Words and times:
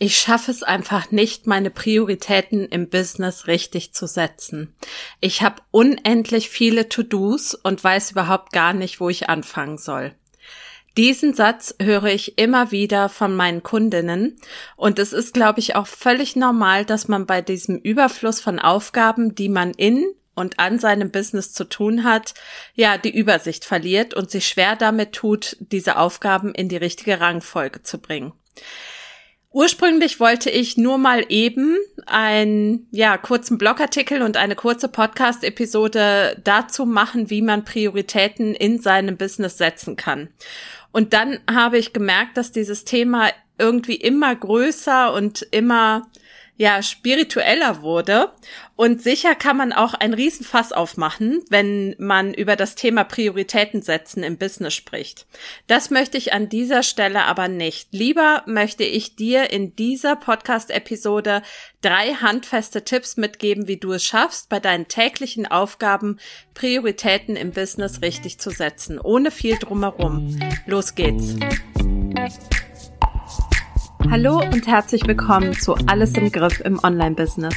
Ich 0.00 0.16
schaffe 0.16 0.52
es 0.52 0.62
einfach 0.62 1.10
nicht, 1.10 1.48
meine 1.48 1.70
Prioritäten 1.70 2.66
im 2.66 2.88
Business 2.88 3.48
richtig 3.48 3.92
zu 3.92 4.06
setzen. 4.06 4.72
Ich 5.20 5.42
habe 5.42 5.60
unendlich 5.72 6.50
viele 6.50 6.88
To-Dos 6.88 7.54
und 7.54 7.82
weiß 7.82 8.12
überhaupt 8.12 8.52
gar 8.52 8.74
nicht, 8.74 9.00
wo 9.00 9.08
ich 9.08 9.28
anfangen 9.28 9.76
soll. 9.76 10.14
Diesen 10.96 11.34
Satz 11.34 11.74
höre 11.80 12.06
ich 12.06 12.38
immer 12.38 12.70
wieder 12.70 13.08
von 13.08 13.34
meinen 13.34 13.64
Kundinnen 13.64 14.36
und 14.76 15.00
es 15.00 15.12
ist, 15.12 15.34
glaube 15.34 15.58
ich, 15.60 15.74
auch 15.74 15.86
völlig 15.88 16.36
normal, 16.36 16.84
dass 16.84 17.08
man 17.08 17.26
bei 17.26 17.42
diesem 17.42 17.78
Überfluss 17.78 18.40
von 18.40 18.60
Aufgaben, 18.60 19.34
die 19.34 19.48
man 19.48 19.72
in 19.72 20.06
und 20.34 20.60
an 20.60 20.78
seinem 20.78 21.10
Business 21.10 21.52
zu 21.52 21.64
tun 21.64 22.04
hat, 22.04 22.34
ja, 22.74 22.98
die 22.98 23.16
Übersicht 23.16 23.64
verliert 23.64 24.14
und 24.14 24.30
sich 24.30 24.46
schwer 24.46 24.76
damit 24.76 25.12
tut, 25.12 25.56
diese 25.58 25.98
Aufgaben 25.98 26.54
in 26.54 26.68
die 26.68 26.76
richtige 26.76 27.20
Rangfolge 27.20 27.82
zu 27.82 27.98
bringen. 27.98 28.32
Ursprünglich 29.50 30.20
wollte 30.20 30.50
ich 30.50 30.76
nur 30.76 30.98
mal 30.98 31.24
eben 31.30 31.78
einen 32.06 32.86
ja, 32.90 33.16
kurzen 33.16 33.56
Blogartikel 33.56 34.20
und 34.20 34.36
eine 34.36 34.54
kurze 34.54 34.88
Podcast-Episode 34.88 36.40
dazu 36.44 36.84
machen, 36.84 37.30
wie 37.30 37.40
man 37.40 37.64
Prioritäten 37.64 38.54
in 38.54 38.78
seinem 38.78 39.16
Business 39.16 39.56
setzen 39.56 39.96
kann. 39.96 40.28
Und 40.92 41.14
dann 41.14 41.38
habe 41.50 41.78
ich 41.78 41.94
gemerkt, 41.94 42.36
dass 42.36 42.52
dieses 42.52 42.84
Thema 42.84 43.30
irgendwie 43.58 43.96
immer 43.96 44.34
größer 44.34 45.12
und 45.14 45.42
immer 45.50 46.06
ja 46.58 46.82
spiritueller 46.82 47.82
wurde. 47.82 48.32
Und 48.76 49.02
sicher 49.02 49.34
kann 49.34 49.56
man 49.56 49.72
auch 49.72 49.94
ein 49.94 50.12
Riesenfass 50.12 50.72
aufmachen, 50.72 51.42
wenn 51.48 51.96
man 51.98 52.34
über 52.34 52.54
das 52.54 52.74
Thema 52.74 53.02
Prioritäten 53.04 53.82
setzen 53.82 54.22
im 54.22 54.36
Business 54.36 54.74
spricht. 54.74 55.26
Das 55.66 55.90
möchte 55.90 56.18
ich 56.18 56.32
an 56.32 56.48
dieser 56.48 56.82
Stelle 56.82 57.24
aber 57.24 57.48
nicht. 57.48 57.88
Lieber 57.92 58.42
möchte 58.46 58.84
ich 58.84 59.16
dir 59.16 59.50
in 59.50 59.74
dieser 59.74 60.14
Podcast-Episode 60.16 61.42
drei 61.80 62.14
handfeste 62.14 62.84
Tipps 62.84 63.16
mitgeben, 63.16 63.66
wie 63.66 63.78
du 63.78 63.92
es 63.92 64.04
schaffst, 64.04 64.48
bei 64.48 64.60
deinen 64.60 64.88
täglichen 64.88 65.46
Aufgaben 65.46 66.18
Prioritäten 66.54 67.36
im 67.36 67.52
Business 67.52 68.02
richtig 68.02 68.38
zu 68.38 68.50
setzen, 68.50 69.00
ohne 69.00 69.30
viel 69.30 69.56
drumherum. 69.58 70.38
Los 70.66 70.94
geht's. 70.94 71.36
Hallo 74.06 74.40
und 74.40 74.66
herzlich 74.66 75.06
willkommen 75.06 75.52
zu 75.52 75.74
Alles 75.86 76.14
im 76.14 76.30
Griff 76.32 76.60
im 76.60 76.78
Online-Business. 76.82 77.54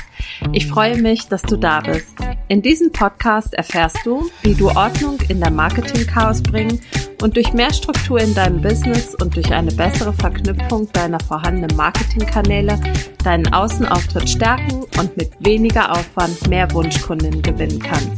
Ich 0.52 0.68
freue 0.68 1.02
mich, 1.02 1.28
dass 1.28 1.44
du 1.44 1.56
da 1.56 1.80
bist. 1.80 2.16
In 2.50 2.62
diesem 2.62 2.92
Podcast 2.92 3.54
erfährst 3.54 4.00
du, 4.04 4.30
wie 4.42 4.56
du 4.56 4.68
Ordnung 4.70 5.20
in 5.30 5.40
der 5.40 5.52
Marketing-Chaos 5.52 6.42
bringen 6.42 6.82
und 7.22 7.38
durch 7.38 7.54
mehr 7.54 7.72
Struktur 7.72 8.20
in 8.20 8.34
deinem 8.34 8.62
Business 8.62 9.16
und 9.16 9.36
durch 9.36 9.54
eine 9.54 9.72
bessere 9.72 10.12
Verknüpfung 10.12 10.92
deiner 10.92 11.20
vorhandenen 11.22 11.78
Marketingkanäle 11.78 12.78
deinen 13.24 13.54
Außenauftritt 13.54 14.28
stärken 14.28 14.84
und 15.00 15.16
mit 15.16 15.32
weniger 15.40 15.92
Aufwand 15.92 16.50
mehr 16.50 16.70
Wunschkunden 16.74 17.42
gewinnen 17.42 17.80
kannst. 17.80 18.18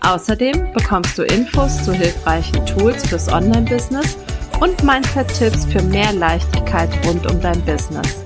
Außerdem 0.00 0.72
bekommst 0.72 1.18
du 1.18 1.24
Infos 1.24 1.84
zu 1.84 1.92
hilfreichen 1.92 2.64
Tools 2.64 3.06
fürs 3.06 3.30
Online-Business 3.30 4.16
und 4.60 4.84
Mindset-Tipps 4.84 5.64
für 5.64 5.82
mehr 5.82 6.12
Leichtigkeit 6.12 6.90
rund 7.06 7.26
um 7.30 7.40
dein 7.40 7.64
Business. 7.64 8.22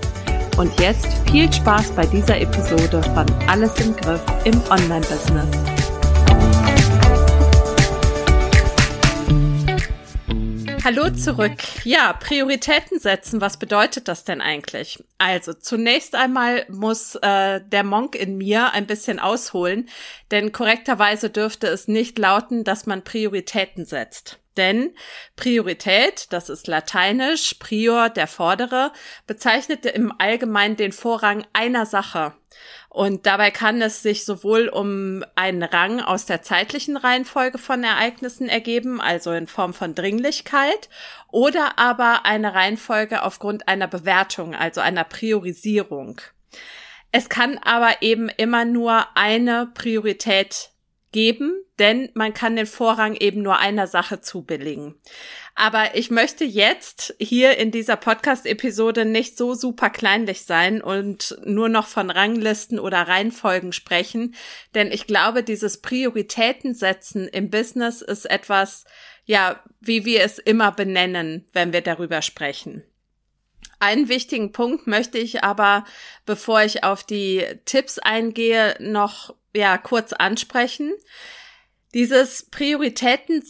Und 0.57 0.79
jetzt 0.81 1.07
viel 1.31 1.53
Spaß 1.53 1.93
bei 1.93 2.07
dieser 2.07 2.41
Episode 2.41 3.03
von 3.03 3.27
Alles 3.49 3.79
im 3.81 3.95
Griff 3.95 4.21
im 4.45 4.61
Online-Business. 4.69 5.49
Hallo 10.85 11.09
zurück. 11.11 11.53
Ja, 11.85 12.13
Prioritäten 12.13 12.99
setzen, 12.99 13.41
was 13.41 13.57
bedeutet 13.57 14.07
das 14.07 14.25
denn 14.25 14.43
eigentlich? 14.43 15.03
Also 15.17 15.55
zunächst 15.55 16.15
einmal 16.15 16.67
muss 16.69 17.15
äh, 17.15 17.63
der 17.65 17.85
Monk 17.85 18.15
in 18.15 18.37
mir 18.37 18.73
ein 18.73 18.87
bisschen 18.87 19.19
ausholen, 19.19 19.89
denn 20.31 20.53
korrekterweise 20.53 21.31
dürfte 21.31 21.69
es 21.69 21.89
nicht 21.89 22.19
lauten, 22.19 22.65
dass 22.65 22.85
man 22.85 23.03
Prioritäten 23.03 23.87
setzt. 23.87 24.44
Denn 24.57 24.95
Priorität, 25.37 26.33
das 26.33 26.49
ist 26.49 26.67
lateinisch, 26.67 27.55
prior, 27.55 28.09
der 28.09 28.27
Vordere, 28.27 28.93
bezeichnet 29.27 29.85
im 29.87 30.13
Allgemeinen 30.19 30.77
den 30.77 30.93
Vorrang 30.93 31.45
einer 31.53 31.87
Sache. 31.87 32.35
Und 32.89 33.27
dabei 33.27 33.51
kann 33.51 33.83
es 33.83 34.03
sich 34.03 34.25
sowohl 34.25 34.69
um 34.69 35.25
einen 35.35 35.65
Rang 35.65 36.01
aus 36.01 36.27
der 36.27 36.43
zeitlichen 36.43 36.97
Reihenfolge 36.97 37.59
von 37.59 37.83
Ereignissen 37.83 38.49
ergeben, 38.49 39.01
also 39.01 39.33
in 39.33 39.49
Form 39.49 39.75
von 39.75 39.97
Dringlichkeit, 39.97 40.89
oder 41.33 41.77
aber 41.79 42.25
eine 42.25 42.55
Reihenfolge 42.55 43.23
aufgrund 43.23 43.67
einer 43.67 43.89
Bewertung, 43.89 44.55
also 44.55 44.81
einer 44.81 45.03
Priorisierung. 45.03 46.21
Es 47.11 47.29
kann 47.29 47.59
aber 47.59 48.03
eben 48.03 48.29
immer 48.29 48.65
nur 48.65 49.07
eine 49.17 49.71
Priorität 49.75 50.71
geben, 51.15 51.53
denn 51.79 52.11
man 52.15 52.35
kann 52.35 52.57
den 52.57 52.67
Vorrang 52.67 53.15
eben 53.15 53.41
nur 53.41 53.59
einer 53.59 53.87
Sache 53.87 54.21
zubilligen. 54.21 54.97
Aber 55.55 55.95
ich 55.95 56.11
möchte 56.11 56.45
jetzt 56.45 57.15
hier 57.21 57.57
in 57.57 57.71
dieser 57.71 57.95
Podcast-Episode 57.95 59.05
nicht 59.05 59.39
so 59.39 59.55
super 59.55 59.91
kleinlich 59.91 60.43
sein 60.43 60.83
und 60.83 61.39
nur 61.45 61.69
noch 61.69 61.87
von 61.87 62.11
Ranglisten 62.11 62.81
oder 62.81 63.03
Reihenfolgen 63.03 63.73
sprechen, 63.73 64.35
denn 64.75 64.91
ich 64.91 65.07
glaube, 65.07 65.45
dieses 65.45 65.81
Prioritätensetzen 65.81 67.29
im 67.29 67.49
Business 67.49 68.03
ist 68.03 68.29
etwas, 68.29 68.85
ja, 69.25 69.63
wie 69.81 70.05
wir 70.05 70.25
es 70.25 70.41
immer 70.41 70.73
benennen, 70.73 71.47
wenn 71.53 71.73
wir 71.73 71.81
darüber 71.81 72.23
sprechen. 72.23 72.83
Einen 73.79 74.09
wichtigen 74.09 74.51
Punkt 74.51 74.89
möchte 74.89 75.19
ich 75.19 75.45
aber, 75.45 75.85
bevor 76.27 76.63
ich 76.63 76.83
auf 76.83 77.05
die 77.05 77.45
Tipps 77.67 78.01
eingehe, 78.01 78.75
noch 78.81 79.37
ja 79.55 79.79
kurz 79.79 80.13
ansprechen. 80.13 80.93
Dieses 81.95 82.51
Prioritäten 82.51 83.43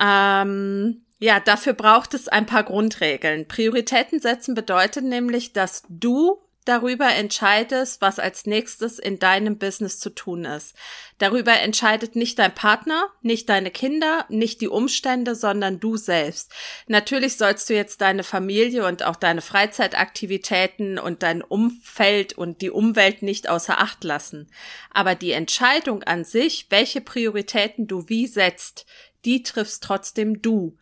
ähm, 0.00 1.04
ja, 1.18 1.40
dafür 1.40 1.72
braucht 1.72 2.14
es 2.14 2.28
ein 2.28 2.46
paar 2.46 2.64
Grundregeln. 2.64 3.48
Prioritäten 3.48 4.20
setzen 4.20 4.54
bedeutet 4.54 5.04
nämlich, 5.04 5.52
dass 5.52 5.82
du 5.88 6.43
darüber 6.64 7.08
entscheidest, 7.14 8.00
was 8.00 8.18
als 8.18 8.46
nächstes 8.46 8.98
in 8.98 9.18
deinem 9.18 9.58
Business 9.58 9.98
zu 9.98 10.10
tun 10.10 10.44
ist. 10.44 10.74
Darüber 11.18 11.60
entscheidet 11.60 12.16
nicht 12.16 12.38
dein 12.38 12.54
Partner, 12.54 13.08
nicht 13.22 13.48
deine 13.48 13.70
Kinder, 13.70 14.24
nicht 14.28 14.60
die 14.60 14.68
Umstände, 14.68 15.34
sondern 15.34 15.78
du 15.78 15.96
selbst. 15.96 16.52
Natürlich 16.86 17.36
sollst 17.36 17.70
du 17.70 17.74
jetzt 17.74 18.00
deine 18.00 18.24
Familie 18.24 18.86
und 18.86 19.04
auch 19.04 19.16
deine 19.16 19.40
Freizeitaktivitäten 19.40 20.98
und 20.98 21.22
dein 21.22 21.42
Umfeld 21.42 22.32
und 22.32 22.62
die 22.62 22.70
Umwelt 22.70 23.22
nicht 23.22 23.48
außer 23.48 23.78
Acht 23.78 24.02
lassen. 24.02 24.50
Aber 24.90 25.14
die 25.14 25.32
Entscheidung 25.32 26.02
an 26.02 26.24
sich, 26.24 26.66
welche 26.70 27.00
Prioritäten 27.00 27.86
du 27.86 28.08
wie 28.08 28.26
setzt, 28.26 28.86
die 29.24 29.42
triffst 29.42 29.82
trotzdem 29.82 30.42
du. 30.42 30.76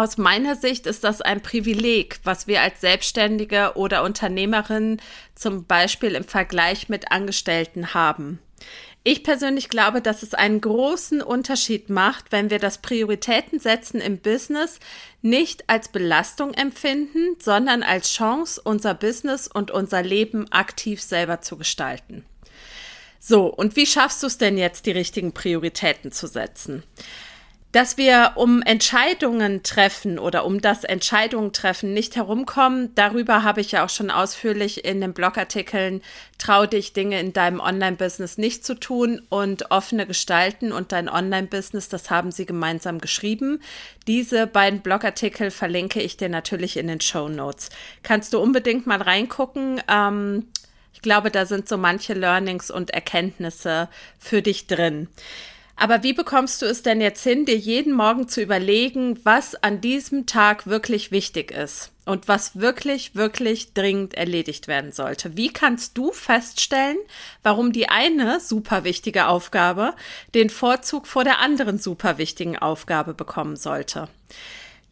Aus 0.00 0.16
meiner 0.16 0.56
Sicht 0.56 0.86
ist 0.86 1.04
das 1.04 1.20
ein 1.20 1.42
Privileg, 1.42 2.20
was 2.24 2.46
wir 2.46 2.62
als 2.62 2.80
Selbstständige 2.80 3.72
oder 3.74 4.02
Unternehmerin 4.02 4.98
zum 5.34 5.66
Beispiel 5.66 6.14
im 6.14 6.24
Vergleich 6.24 6.88
mit 6.88 7.12
Angestellten 7.12 7.92
haben. 7.92 8.38
Ich 9.04 9.22
persönlich 9.22 9.68
glaube, 9.68 10.00
dass 10.00 10.22
es 10.22 10.32
einen 10.32 10.62
großen 10.62 11.20
Unterschied 11.20 11.90
macht, 11.90 12.32
wenn 12.32 12.48
wir 12.48 12.58
das 12.58 12.78
Prioritätensetzen 12.78 14.00
im 14.00 14.16
Business 14.16 14.78
nicht 15.20 15.68
als 15.68 15.88
Belastung 15.88 16.54
empfinden, 16.54 17.36
sondern 17.38 17.82
als 17.82 18.10
Chance, 18.10 18.58
unser 18.64 18.94
Business 18.94 19.48
und 19.48 19.70
unser 19.70 20.02
Leben 20.02 20.50
aktiv 20.50 21.02
selber 21.02 21.42
zu 21.42 21.58
gestalten. 21.58 22.24
So, 23.18 23.48
und 23.48 23.76
wie 23.76 23.84
schaffst 23.84 24.22
du 24.22 24.28
es 24.28 24.38
denn 24.38 24.56
jetzt, 24.56 24.86
die 24.86 24.92
richtigen 24.92 25.32
Prioritäten 25.32 26.10
zu 26.10 26.26
setzen? 26.26 26.84
Dass 27.72 27.96
wir 27.96 28.32
um 28.34 28.62
Entscheidungen 28.62 29.62
treffen 29.62 30.18
oder 30.18 30.44
um 30.44 30.60
das 30.60 30.84
Entscheidungen 30.84 31.52
treffen 31.52 31.92
nicht 31.94 32.16
herumkommen. 32.16 32.92
Darüber 32.94 33.42
habe 33.42 33.60
ich 33.60 33.72
ja 33.72 33.84
auch 33.84 33.90
schon 33.90 34.10
ausführlich 34.10 34.84
in 34.84 35.00
den 35.00 35.12
Blogartikeln 35.12 36.02
Trau 36.38 36.64
dich 36.64 36.94
Dinge 36.94 37.20
in 37.20 37.34
deinem 37.34 37.60
Online-Business 37.60 38.38
nicht 38.38 38.64
zu 38.64 38.74
tun 38.74 39.20
und 39.28 39.70
offene 39.70 40.06
gestalten 40.06 40.72
und 40.72 40.90
dein 40.90 41.10
Online-Business, 41.10 41.90
das 41.90 42.08
haben 42.08 42.32
sie 42.32 42.46
gemeinsam 42.46 42.98
geschrieben. 42.98 43.60
Diese 44.06 44.46
beiden 44.46 44.80
Blogartikel 44.80 45.50
verlinke 45.50 46.00
ich 46.00 46.16
dir 46.16 46.30
natürlich 46.30 46.78
in 46.78 46.88
den 46.88 47.02
Show 47.02 47.28
Notes. 47.28 47.68
Kannst 48.02 48.32
du 48.32 48.40
unbedingt 48.40 48.86
mal 48.86 49.02
reingucken. 49.02 49.82
Ähm, 49.86 50.46
ich 50.94 51.02
glaube, 51.02 51.30
da 51.30 51.44
sind 51.44 51.68
so 51.68 51.76
manche 51.76 52.14
Learnings 52.14 52.70
und 52.70 52.90
Erkenntnisse 52.90 53.88
für 54.18 54.40
dich 54.40 54.66
drin. 54.66 55.08
Aber 55.80 56.02
wie 56.02 56.12
bekommst 56.12 56.60
du 56.60 56.66
es 56.66 56.82
denn 56.82 57.00
jetzt 57.00 57.22
hin, 57.22 57.46
dir 57.46 57.56
jeden 57.56 57.94
Morgen 57.94 58.28
zu 58.28 58.42
überlegen, 58.42 59.18
was 59.24 59.54
an 59.54 59.80
diesem 59.80 60.26
Tag 60.26 60.66
wirklich 60.66 61.10
wichtig 61.10 61.50
ist 61.50 61.90
und 62.04 62.28
was 62.28 62.60
wirklich, 62.60 63.14
wirklich 63.14 63.72
dringend 63.72 64.12
erledigt 64.12 64.68
werden 64.68 64.92
sollte? 64.92 65.38
Wie 65.38 65.50
kannst 65.50 65.96
du 65.96 66.12
feststellen, 66.12 66.98
warum 67.42 67.72
die 67.72 67.88
eine 67.88 68.40
super 68.40 68.84
wichtige 68.84 69.26
Aufgabe 69.26 69.94
den 70.34 70.50
Vorzug 70.50 71.06
vor 71.06 71.24
der 71.24 71.38
anderen 71.38 71.78
super 71.78 72.18
wichtigen 72.18 72.58
Aufgabe 72.58 73.14
bekommen 73.14 73.56
sollte? 73.56 74.08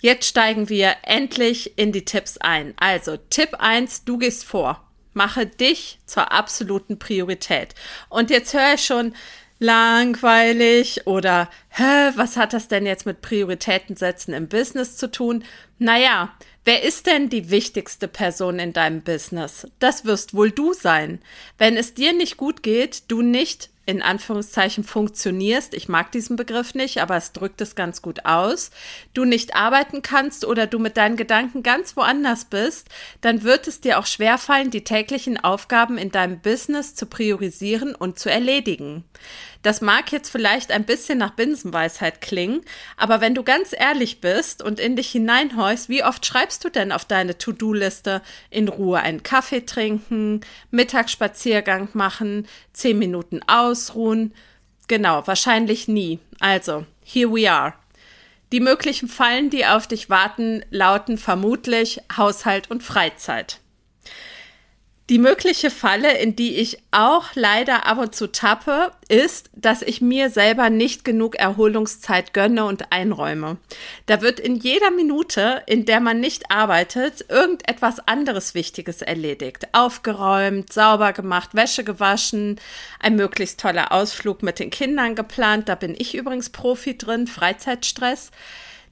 Jetzt 0.00 0.24
steigen 0.24 0.70
wir 0.70 0.96
endlich 1.02 1.76
in 1.76 1.92
die 1.92 2.06
Tipps 2.06 2.38
ein. 2.38 2.72
Also 2.78 3.18
Tipp 3.28 3.56
1, 3.58 4.04
du 4.04 4.16
gehst 4.16 4.46
vor. 4.46 4.82
Mache 5.12 5.44
dich 5.44 5.98
zur 6.06 6.32
absoluten 6.32 6.98
Priorität. 6.98 7.74
Und 8.08 8.30
jetzt 8.30 8.54
höre 8.54 8.72
ich 8.74 8.86
schon 8.86 9.12
langweilig 9.58 11.06
oder 11.06 11.48
hä, 11.70 12.12
was 12.14 12.36
hat 12.36 12.52
das 12.52 12.68
denn 12.68 12.86
jetzt 12.86 13.06
mit 13.06 13.20
Prioritäten 13.20 13.96
setzen 13.96 14.32
im 14.34 14.48
Business 14.48 14.96
zu 14.96 15.10
tun? 15.10 15.44
Naja, 15.78 16.32
wer 16.64 16.82
ist 16.82 17.06
denn 17.06 17.28
die 17.28 17.50
wichtigste 17.50 18.08
Person 18.08 18.58
in 18.58 18.72
deinem 18.72 19.02
Business? 19.02 19.66
Das 19.78 20.04
wirst 20.04 20.34
wohl 20.34 20.50
du 20.50 20.72
sein. 20.72 21.20
Wenn 21.56 21.76
es 21.76 21.94
dir 21.94 22.12
nicht 22.12 22.36
gut 22.36 22.62
geht, 22.62 23.04
du 23.08 23.22
nicht 23.22 23.70
in 23.88 24.02
Anführungszeichen 24.02 24.84
funktionierst, 24.84 25.72
ich 25.72 25.88
mag 25.88 26.12
diesen 26.12 26.36
Begriff 26.36 26.74
nicht, 26.74 27.00
aber 27.00 27.16
es 27.16 27.32
drückt 27.32 27.62
es 27.62 27.74
ganz 27.74 28.02
gut 28.02 28.26
aus, 28.26 28.70
du 29.14 29.24
nicht 29.24 29.56
arbeiten 29.56 30.02
kannst 30.02 30.44
oder 30.44 30.66
du 30.66 30.78
mit 30.78 30.98
deinen 30.98 31.16
Gedanken 31.16 31.62
ganz 31.62 31.96
woanders 31.96 32.44
bist, 32.44 32.90
dann 33.22 33.44
wird 33.44 33.66
es 33.66 33.80
dir 33.80 33.98
auch 33.98 34.04
schwerfallen, 34.04 34.70
die 34.70 34.84
täglichen 34.84 35.42
Aufgaben 35.42 35.96
in 35.96 36.10
deinem 36.10 36.38
Business 36.38 36.94
zu 36.96 37.06
priorisieren 37.06 37.94
und 37.94 38.18
zu 38.18 38.30
erledigen. 38.30 39.04
Das 39.62 39.80
mag 39.80 40.12
jetzt 40.12 40.30
vielleicht 40.30 40.70
ein 40.70 40.84
bisschen 40.84 41.18
nach 41.18 41.32
Binsenweisheit 41.32 42.20
klingen, 42.20 42.60
aber 42.96 43.20
wenn 43.20 43.34
du 43.34 43.42
ganz 43.42 43.74
ehrlich 43.76 44.20
bist 44.20 44.62
und 44.62 44.78
in 44.78 44.94
dich 44.94 45.10
hineinhorchst, 45.10 45.88
wie 45.88 46.04
oft 46.04 46.24
schreibst 46.24 46.64
du 46.64 46.68
denn 46.68 46.92
auf 46.92 47.04
deine 47.04 47.38
To-Do-Liste 47.38 48.22
in 48.50 48.68
Ruhe 48.68 49.00
einen 49.00 49.24
Kaffee 49.24 49.66
trinken, 49.66 50.42
Mittagsspaziergang 50.70 51.88
machen, 51.92 52.46
zehn 52.72 52.98
Minuten 52.98 53.40
ausruhen? 53.48 54.32
Genau, 54.86 55.26
wahrscheinlich 55.26 55.88
nie. 55.88 56.20
Also, 56.38 56.86
here 57.04 57.30
we 57.32 57.50
are. 57.50 57.74
Die 58.52 58.60
möglichen 58.60 59.08
Fallen, 59.08 59.50
die 59.50 59.66
auf 59.66 59.86
dich 59.86 60.08
warten, 60.08 60.64
lauten 60.70 61.18
vermutlich 61.18 62.00
Haushalt 62.16 62.70
und 62.70 62.82
Freizeit. 62.82 63.60
Die 65.10 65.18
mögliche 65.18 65.70
Falle, 65.70 66.18
in 66.18 66.36
die 66.36 66.56
ich 66.56 66.82
auch 66.90 67.28
leider 67.32 67.86
ab 67.86 67.96
und 67.96 68.14
zu 68.14 68.30
tappe, 68.30 68.92
ist, 69.08 69.48
dass 69.54 69.80
ich 69.80 70.02
mir 70.02 70.28
selber 70.28 70.68
nicht 70.68 71.02
genug 71.02 71.36
Erholungszeit 71.36 72.34
gönne 72.34 72.66
und 72.66 72.92
einräume. 72.92 73.56
Da 74.04 74.20
wird 74.20 74.38
in 74.38 74.56
jeder 74.56 74.90
Minute, 74.90 75.62
in 75.64 75.86
der 75.86 76.00
man 76.00 76.20
nicht 76.20 76.50
arbeitet, 76.50 77.24
irgendetwas 77.30 78.00
anderes 78.06 78.52
Wichtiges 78.52 79.00
erledigt. 79.00 79.68
Aufgeräumt, 79.72 80.70
sauber 80.70 81.14
gemacht, 81.14 81.54
Wäsche 81.54 81.84
gewaschen, 81.84 82.60
ein 83.00 83.16
möglichst 83.16 83.60
toller 83.60 83.92
Ausflug 83.92 84.42
mit 84.42 84.58
den 84.58 84.68
Kindern 84.68 85.14
geplant. 85.14 85.70
Da 85.70 85.74
bin 85.74 85.94
ich 85.96 86.14
übrigens 86.14 86.50
Profi 86.50 86.98
drin, 86.98 87.26
Freizeitstress. 87.26 88.30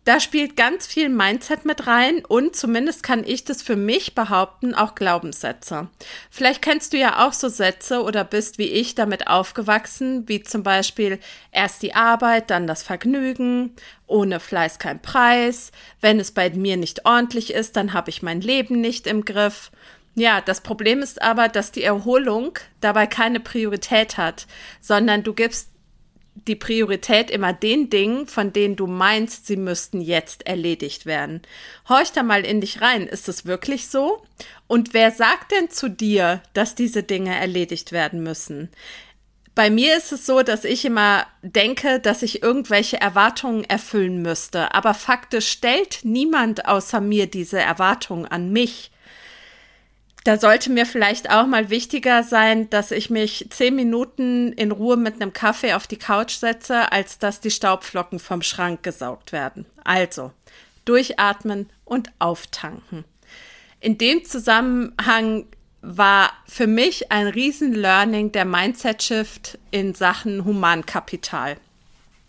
Da 0.07 0.21
spielt 0.21 0.57
ganz 0.57 0.87
viel 0.87 1.09
Mindset 1.09 1.65
mit 1.65 1.89
rein 1.89 2.25
und 2.25 2.55
zumindest 2.55 3.03
kann 3.03 3.25
ich 3.25 3.43
das 3.43 3.61
für 3.61 3.75
mich 3.75 4.15
behaupten, 4.15 4.73
auch 4.73 4.95
Glaubenssätze. 4.95 5.89
Vielleicht 6.31 6.63
kennst 6.63 6.93
du 6.93 6.97
ja 6.97 7.27
auch 7.27 7.33
so 7.33 7.49
Sätze 7.49 8.01
oder 8.05 8.23
bist 8.23 8.57
wie 8.57 8.69
ich 8.69 8.95
damit 8.95 9.27
aufgewachsen, 9.27 10.23
wie 10.29 10.45
zum 10.45 10.63
Beispiel 10.63 11.19
erst 11.51 11.83
die 11.83 11.97
Arbeit, 11.97 12.51
dann 12.51 12.69
das 12.69 12.85
Vergnügen, 12.85 13.75
ohne 14.07 14.39
Fleiß 14.39 14.79
kein 14.79 15.03
Preis, 15.03 15.73
wenn 16.01 16.21
es 16.21 16.31
bei 16.31 16.51
mir 16.51 16.77
nicht 16.77 17.05
ordentlich 17.05 17.53
ist, 17.53 17.75
dann 17.75 17.93
habe 17.93 18.11
ich 18.11 18.23
mein 18.23 18.41
Leben 18.41 18.81
nicht 18.81 19.09
im 19.09 19.25
Griff. 19.25 19.73
Ja, 20.15 20.41
das 20.41 20.61
Problem 20.61 21.03
ist 21.03 21.21
aber, 21.21 21.49
dass 21.49 21.73
die 21.73 21.83
Erholung 21.83 22.57
dabei 22.81 23.09
keine 23.09 23.41
Priorität 23.41 24.19
hat, 24.19 24.47
sondern 24.81 25.25
du 25.25 25.35
gibst 25.35 25.71
die 26.47 26.57
Priorität 26.57 27.31
immer 27.31 27.53
den 27.53 27.91
Dingen, 27.91 28.27
von 28.27 28.53
denen 28.53 28.77
du 28.77 28.87
meinst, 28.87 29.47
sie 29.47 29.57
müssten 29.57 30.01
jetzt 30.01 30.47
erledigt 30.47 31.07
werden. 31.07 31.43
Horch 31.89 32.13
da 32.13 32.23
mal 32.23 32.45
in 32.45 32.61
dich 32.61 32.81
rein. 32.81 33.07
Ist 33.07 33.29
es 33.29 33.47
wirklich 33.47 33.89
so? 33.89 34.23
Und 34.67 34.95
wer 34.95 35.11
sagt 35.11 35.53
denn 35.53 35.71
zu 35.71 35.89
dir, 35.89 36.43
dass 36.53 36.75
diese 36.75 37.03
Dinge 37.03 37.35
erledigt 37.35 37.93
werden 37.93 38.23
müssen? 38.23 38.71
Bei 39.55 39.71
mir 39.71 39.97
ist 39.97 40.13
es 40.13 40.27
so, 40.27 40.43
dass 40.43 40.65
ich 40.65 40.85
immer 40.85 41.27
denke, 41.41 41.99
dass 41.99 42.23
ich 42.23 42.43
irgendwelche 42.43 43.01
Erwartungen 43.01 43.65
erfüllen 43.65 44.21
müsste. 44.21 44.75
Aber 44.75 44.93
faktisch 44.93 45.49
stellt 45.49 46.01
niemand 46.03 46.67
außer 46.69 47.01
mir 47.01 47.27
diese 47.27 47.59
Erwartungen 47.59 48.27
an 48.27 48.53
mich 48.53 48.91
da 50.27 50.39
sollte 50.39 50.71
mir 50.71 50.87
vielleicht 50.87 51.31
auch 51.31 51.47
mal 51.47 51.71
wichtiger 51.71 52.25
sein, 52.25 52.69
dass 52.71 52.91
ich 52.91 53.11
mich 53.11 53.47
zehn 53.51 53.77
Minuten 53.77 54.53
in 54.53 54.73
Ruhe 54.73 54.97
mit 54.97 55.15
einem 55.15 55.33
Kaffee 55.33 55.75
auf 55.75 55.87
die 55.87 55.99
Couch 55.99 56.33
setze, 56.35 56.91
als 56.91 57.19
dass 57.19 57.41
die 57.41 57.53
Staubflocken 57.53 58.19
vom 58.19 58.43
Schrank 58.43 58.83
gesaugt 58.83 59.31
werden. 59.31 59.67
Also, 59.85 60.33
durchatmen 60.85 61.71
und 61.85 62.11
auftanken. 62.19 63.05
In 63.81 63.99
dem 63.99 64.25
Zusammenhang 64.25 65.47
war 65.81 66.33
für 66.49 66.67
mich 66.67 67.13
ein 67.13 67.29
Riesen-Learning 67.29 68.33
der 68.33 68.45
Mindset-Shift 68.47 69.59
in 69.71 69.95
Sachen 69.95 70.45
Humankapital. 70.45 71.57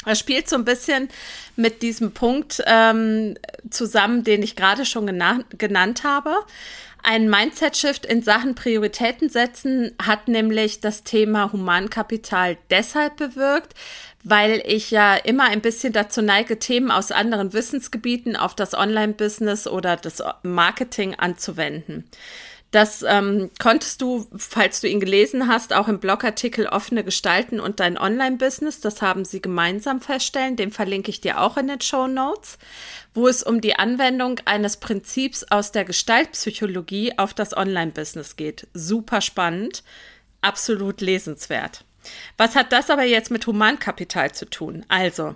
Er 0.05 0.15
spielt 0.15 0.47
so 0.47 0.55
ein 0.55 0.65
bisschen 0.65 1.09
mit 1.55 1.81
diesem 1.81 2.11
Punkt 2.11 2.61
ähm, 2.67 3.35
zusammen, 3.71 4.23
den 4.23 4.44
ich 4.44 4.55
gerade 4.55 4.85
schon 4.85 5.07
genannt 5.07 6.03
habe. 6.03 6.35
Ein 7.09 7.30
Mindset-Shift 7.30 8.06
in 8.06 8.21
Sachen 8.21 8.54
Prioritäten 8.54 9.30
setzen 9.30 9.94
hat 9.98 10.27
nämlich 10.27 10.81
das 10.81 11.06
Thema 11.06 11.54
Humankapital 11.54 12.57
deshalb 12.69 13.15
bewirkt, 13.15 13.75
weil 14.25 14.62
ich 14.65 14.92
ja 14.92 15.15
immer 15.15 15.45
ein 15.45 15.62
bisschen 15.62 15.94
dazu 15.94 16.21
neige, 16.21 16.59
Themen 16.59 16.92
aus 16.92 17.13
anderen 17.13 17.54
Wissensgebieten 17.54 18.36
auf 18.36 18.56
das 18.56 18.74
Online-Business 18.74 19.68
oder 19.68 19.95
das 19.95 20.21
Marketing 20.44 21.15
anzuwenden. 21.15 22.09
Das 22.71 23.01
ähm, 23.01 23.49
konntest 23.59 24.01
du, 24.01 24.27
falls 24.35 24.81
du 24.81 24.89
ihn 24.89 24.99
gelesen 24.99 25.47
hast, 25.47 25.73
auch 25.73 25.87
im 25.87 25.99
Blogartikel 25.99 26.67
Offene 26.67 27.05
Gestalten 27.05 27.61
und 27.61 27.79
dein 27.79 27.97
Online-Business. 27.97 28.81
Das 28.81 29.01
haben 29.01 29.23
sie 29.23 29.41
gemeinsam 29.41 30.01
feststellen. 30.01 30.57
Den 30.57 30.71
verlinke 30.71 31.09
ich 31.09 31.21
dir 31.21 31.39
auch 31.39 31.55
in 31.55 31.67
den 31.67 31.79
Show 31.79 32.07
Notes, 32.07 32.57
wo 33.13 33.27
es 33.27 33.41
um 33.41 33.61
die 33.61 33.75
Anwendung 33.75 34.41
eines 34.43 34.77
Prinzips 34.77 35.45
aus 35.45 35.71
der 35.71 35.85
Gestaltpsychologie 35.85 37.17
auf 37.17 37.33
das 37.33 37.55
Online-Business 37.55 38.35
geht. 38.35 38.67
Super 38.73 39.21
spannend, 39.21 39.83
absolut 40.41 40.99
lesenswert. 40.99 41.85
Was 42.37 42.55
hat 42.55 42.73
das 42.73 42.89
aber 42.89 43.03
jetzt 43.03 43.31
mit 43.31 43.47
Humankapital 43.47 44.33
zu 44.33 44.45
tun? 44.45 44.85
Also, 44.89 45.35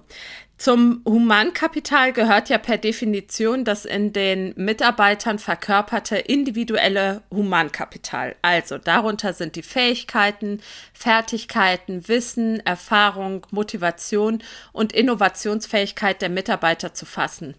zum 0.62 1.02
Humankapital 1.06 2.14
gehört 2.14 2.50
ja 2.50 2.60
per 2.60 2.78
Definition 2.78 3.66
das 3.66 3.84
in 3.84 4.14
den 4.14 4.54
Mitarbeitern 4.56 5.40
verkörperte 5.40 6.18
individuelle 6.18 7.24
Humankapital. 7.32 8.36
Also 8.44 8.78
darunter 8.78 9.34
sind 9.34 9.56
die 9.56 9.64
Fähigkeiten, 9.64 10.62
Fertigkeiten, 10.94 12.08
Wissen, 12.08 12.60
Erfahrung, 12.64 13.48
Motivation 13.50 14.44
und 14.72 14.94
Innovationsfähigkeit 14.94 16.22
der 16.22 16.30
Mitarbeiter 16.30 16.94
zu 16.94 17.08
fassen. 17.08 17.56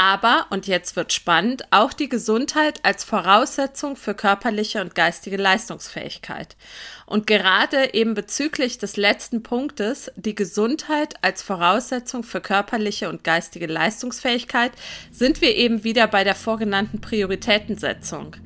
Aber, 0.00 0.46
und 0.48 0.66
jetzt 0.66 0.96
wird 0.96 1.12
spannend, 1.12 1.64
auch 1.72 1.92
die 1.92 2.08
Gesundheit 2.08 2.82
als 2.86 3.04
Voraussetzung 3.04 3.96
für 3.96 4.14
körperliche 4.14 4.80
und 4.80 4.94
geistige 4.94 5.36
Leistungsfähigkeit. 5.36 6.56
Und 7.04 7.26
gerade 7.26 7.92
eben 7.92 8.14
bezüglich 8.14 8.78
des 8.78 8.96
letzten 8.96 9.42
Punktes, 9.42 10.10
die 10.16 10.34
Gesundheit 10.34 11.16
als 11.20 11.42
Voraussetzung 11.42 12.22
für 12.22 12.40
körperliche 12.40 13.10
und 13.10 13.24
geistige 13.24 13.66
Leistungsfähigkeit, 13.66 14.72
sind 15.10 15.42
wir 15.42 15.54
eben 15.54 15.84
wieder 15.84 16.06
bei 16.06 16.24
der 16.24 16.34
vorgenannten 16.34 17.02
Prioritätensetzung. 17.02 18.36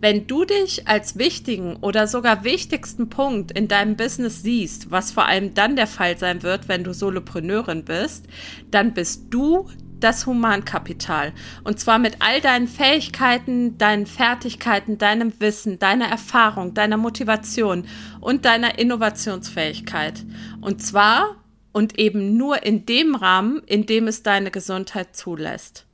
Wenn 0.00 0.28
du 0.28 0.44
dich 0.44 0.86
als 0.86 1.18
wichtigen 1.18 1.74
oder 1.80 2.06
sogar 2.06 2.44
wichtigsten 2.44 3.08
Punkt 3.08 3.50
in 3.50 3.66
deinem 3.66 3.96
Business 3.96 4.42
siehst, 4.42 4.92
was 4.92 5.10
vor 5.10 5.26
allem 5.26 5.54
dann 5.54 5.74
der 5.74 5.88
Fall 5.88 6.16
sein 6.18 6.44
wird, 6.44 6.68
wenn 6.68 6.84
du 6.84 6.94
Solopreneurin 6.94 7.84
bist, 7.84 8.26
dann 8.70 8.94
bist 8.94 9.24
du 9.30 9.68
das 10.00 10.26
Humankapital. 10.26 11.32
Und 11.64 11.78
zwar 11.78 11.98
mit 11.98 12.16
all 12.20 12.40
deinen 12.40 12.68
Fähigkeiten, 12.68 13.78
deinen 13.78 14.06
Fertigkeiten, 14.06 14.98
deinem 14.98 15.32
Wissen, 15.40 15.78
deiner 15.78 16.06
Erfahrung, 16.06 16.74
deiner 16.74 16.96
Motivation 16.96 17.86
und 18.20 18.44
deiner 18.44 18.78
Innovationsfähigkeit. 18.78 20.24
Und 20.60 20.82
zwar 20.82 21.36
und 21.72 21.98
eben 21.98 22.36
nur 22.36 22.62
in 22.64 22.86
dem 22.86 23.14
Rahmen, 23.14 23.62
in 23.66 23.86
dem 23.86 24.08
es 24.08 24.22
deine 24.22 24.50
Gesundheit 24.50 25.14
zulässt. 25.14 25.86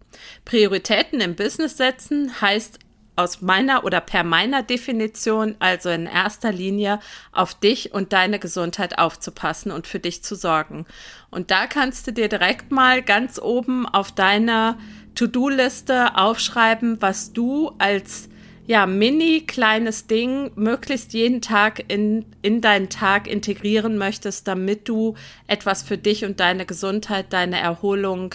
Prioritäten 0.44 1.20
im 1.20 1.34
Business 1.34 1.76
setzen 1.76 2.40
heißt 2.40 2.78
aus 3.16 3.40
meiner 3.40 3.84
oder 3.84 4.00
per 4.00 4.24
meiner 4.24 4.62
Definition 4.62 5.56
also 5.58 5.88
in 5.88 6.06
erster 6.06 6.52
Linie 6.52 7.00
auf 7.32 7.54
dich 7.54 7.92
und 7.92 8.12
deine 8.12 8.38
Gesundheit 8.38 8.98
aufzupassen 8.98 9.72
und 9.72 9.86
für 9.86 9.98
dich 9.98 10.22
zu 10.22 10.34
sorgen. 10.34 10.86
Und 11.30 11.50
da 11.50 11.66
kannst 11.66 12.06
du 12.06 12.12
dir 12.12 12.28
direkt 12.28 12.70
mal 12.70 13.02
ganz 13.02 13.38
oben 13.38 13.86
auf 13.86 14.12
deiner 14.12 14.78
To-Do-Liste 15.14 16.16
aufschreiben, 16.16 17.00
was 17.00 17.32
du 17.32 17.72
als 17.78 18.28
ja, 18.66 18.86
mini 18.86 19.42
kleines 19.46 20.06
Ding 20.08 20.50
möglichst 20.56 21.12
jeden 21.12 21.40
Tag 21.40 21.84
in, 21.88 22.26
in 22.42 22.60
deinen 22.60 22.88
Tag 22.88 23.28
integrieren 23.28 23.96
möchtest, 23.96 24.48
damit 24.48 24.88
du 24.88 25.14
etwas 25.46 25.82
für 25.82 25.96
dich 25.96 26.24
und 26.24 26.40
deine 26.40 26.66
Gesundheit, 26.66 27.32
deine 27.32 27.60
Erholung 27.60 28.34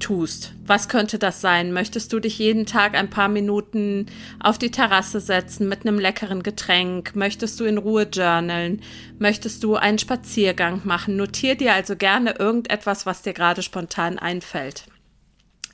tust. 0.00 0.52
Was 0.66 0.88
könnte 0.88 1.18
das 1.18 1.40
sein? 1.40 1.72
Möchtest 1.72 2.12
du 2.12 2.18
dich 2.18 2.38
jeden 2.38 2.66
Tag 2.66 2.94
ein 2.94 3.10
paar 3.10 3.28
Minuten 3.28 4.06
auf 4.40 4.58
die 4.58 4.70
Terrasse 4.70 5.20
setzen 5.20 5.68
mit 5.68 5.82
einem 5.82 5.98
leckeren 5.98 6.42
Getränk? 6.42 7.14
Möchtest 7.14 7.60
du 7.60 7.64
in 7.64 7.78
Ruhe 7.78 8.08
journalen? 8.12 8.82
Möchtest 9.18 9.62
du 9.62 9.76
einen 9.76 9.98
Spaziergang 9.98 10.80
machen? 10.84 11.16
Notier 11.16 11.54
dir 11.54 11.74
also 11.74 11.94
gerne 11.94 12.34
irgendetwas, 12.38 13.06
was 13.06 13.22
dir 13.22 13.32
gerade 13.32 13.62
spontan 13.62 14.18
einfällt. 14.18 14.86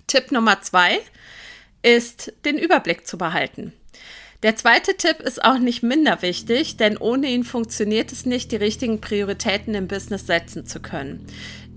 Tipp 0.07 0.31
Nummer 0.31 0.61
zwei 0.61 1.01
ist, 1.83 2.33
den 2.45 2.59
Überblick 2.59 3.07
zu 3.07 3.17
behalten. 3.17 3.73
Der 4.43 4.55
zweite 4.55 4.97
Tipp 4.97 5.21
ist 5.21 5.43
auch 5.43 5.59
nicht 5.59 5.83
minder 5.83 6.21
wichtig, 6.21 6.77
denn 6.77 6.99
ohne 6.99 7.29
ihn 7.29 7.43
funktioniert 7.43 8.13
es 8.13 8.27
nicht, 8.27 8.53
die 8.53 8.57
richtigen 8.57 9.01
Prioritäten 9.01 9.75
im 9.75 9.89
Business 9.89 10.27
setzen 10.27 10.67
zu 10.67 10.81
können. 10.81 11.27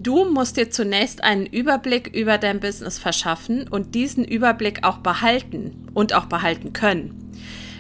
Du 0.02 0.24
musst 0.24 0.56
dir 0.56 0.72
zunächst 0.72 1.26
einen 1.26 1.46
Überblick 1.46 2.16
über 2.16 2.38
dein 2.38 2.62
Business 2.62 2.98
verschaffen 2.98 3.68
und 3.68 3.96
diesen 3.96 4.24
Überblick 4.24 4.86
auch 4.86 5.00
behalten 5.00 5.90
und 5.94 6.14
auch 6.14 6.26
behalten 6.26 6.72
können. 6.72 7.34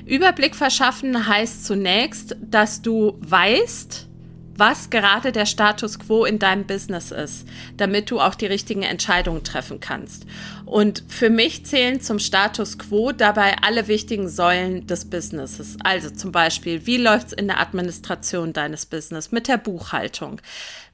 Überblick 0.05 0.53
verschaffen 0.53 1.27
heißt 1.27 1.65
zunächst, 1.65 2.35
dass 2.41 2.81
du 2.81 3.17
weißt, 3.21 4.09
was 4.57 4.89
gerade 4.89 5.31
der 5.31 5.45
Status 5.45 5.97
quo 5.97 6.25
in 6.25 6.39
deinem 6.39 6.65
Business 6.65 7.11
ist, 7.11 7.47
damit 7.77 8.11
du 8.11 8.19
auch 8.19 8.35
die 8.35 8.47
richtigen 8.47 8.83
Entscheidungen 8.83 9.45
treffen 9.45 9.79
kannst. 9.79 10.25
Und 10.69 11.03
für 11.07 11.31
mich 11.31 11.65
zählen 11.65 11.99
zum 11.99 12.19
Status 12.19 12.77
quo 12.77 13.11
dabei 13.11 13.55
alle 13.63 13.87
wichtigen 13.87 14.29
Säulen 14.29 14.85
des 14.85 15.09
Businesses. 15.09 15.77
Also 15.83 16.11
zum 16.11 16.31
Beispiel, 16.31 16.85
wie 16.85 16.97
läuft 16.97 17.29
es 17.29 17.33
in 17.33 17.47
der 17.47 17.59
Administration 17.59 18.53
deines 18.53 18.85
Business, 18.85 19.31
mit 19.31 19.47
der 19.47 19.57
Buchhaltung? 19.57 20.39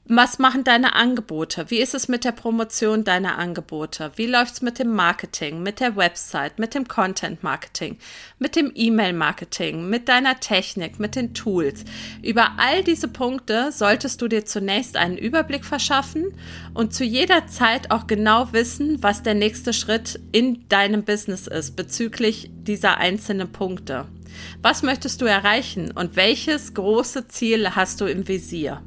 Was 0.07 0.37
machen 0.37 0.63
deine 0.63 0.93
Angebote? 0.93 1.71
Wie 1.71 1.79
ist 1.79 1.95
es 1.95 2.07
mit 2.07 2.25
der 2.25 2.31
Promotion 2.31 3.03
deiner 3.03 3.39
Angebote? 3.39 4.11
Wie 4.17 4.27
läuft 4.27 4.53
es 4.53 4.61
mit 4.61 4.77
dem 4.77 4.93
Marketing, 4.93 5.63
mit 5.63 5.79
der 5.79 5.95
Website, 5.95 6.59
mit 6.59 6.75
dem 6.75 6.87
Content 6.87 7.41
Marketing, 7.41 7.97
mit 8.37 8.55
dem 8.55 8.71
E-Mail 8.75 9.13
Marketing, 9.13 9.89
mit 9.89 10.07
deiner 10.07 10.39
Technik, 10.39 10.99
mit 10.99 11.15
den 11.15 11.33
Tools? 11.33 11.85
Über 12.21 12.51
all 12.57 12.83
diese 12.83 13.07
Punkte 13.07 13.71
solltest 13.71 14.21
du 14.21 14.27
dir 14.27 14.45
zunächst 14.45 14.95
einen 14.95 15.17
Überblick 15.17 15.65
verschaffen 15.65 16.37
und 16.75 16.93
zu 16.93 17.03
jeder 17.03 17.47
Zeit 17.47 17.89
auch 17.89 18.05
genau 18.05 18.53
wissen, 18.53 19.01
was 19.01 19.23
der 19.23 19.33
nächste 19.33 19.64
Schritt 19.73 20.19
in 20.31 20.67
deinem 20.69 21.03
Business 21.03 21.47
ist 21.47 21.75
bezüglich 21.75 22.49
dieser 22.53 22.97
einzelnen 22.97 23.51
Punkte. 23.51 24.07
Was 24.61 24.83
möchtest 24.83 25.21
du 25.21 25.25
erreichen 25.25 25.91
und 25.91 26.15
welches 26.15 26.73
große 26.73 27.27
Ziel 27.27 27.75
hast 27.75 28.01
du 28.01 28.05
im 28.05 28.27
Visier? 28.27 28.81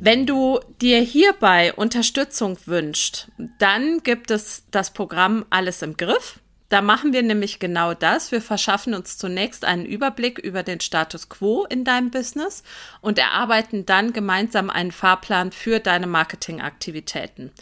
Wenn 0.00 0.26
du 0.26 0.60
dir 0.80 1.00
hierbei 1.00 1.72
Unterstützung 1.74 2.56
wünscht, 2.66 3.28
dann 3.58 4.02
gibt 4.04 4.30
es 4.30 4.62
das 4.70 4.92
Programm 4.92 5.44
Alles 5.50 5.82
im 5.82 5.96
Griff. 5.96 6.38
Da 6.68 6.82
machen 6.82 7.14
wir 7.14 7.22
nämlich 7.22 7.60
genau 7.60 7.94
das. 7.94 8.30
Wir 8.30 8.42
verschaffen 8.42 8.92
uns 8.92 9.16
zunächst 9.16 9.64
einen 9.64 9.86
Überblick 9.86 10.38
über 10.38 10.62
den 10.62 10.80
Status 10.80 11.30
quo 11.30 11.64
in 11.64 11.82
deinem 11.82 12.10
Business 12.10 12.62
und 13.00 13.18
erarbeiten 13.18 13.86
dann 13.86 14.12
gemeinsam 14.12 14.68
einen 14.68 14.92
Fahrplan 14.92 15.50
für 15.50 15.80
deine 15.80 16.06
Marketingaktivitäten. 16.06 17.52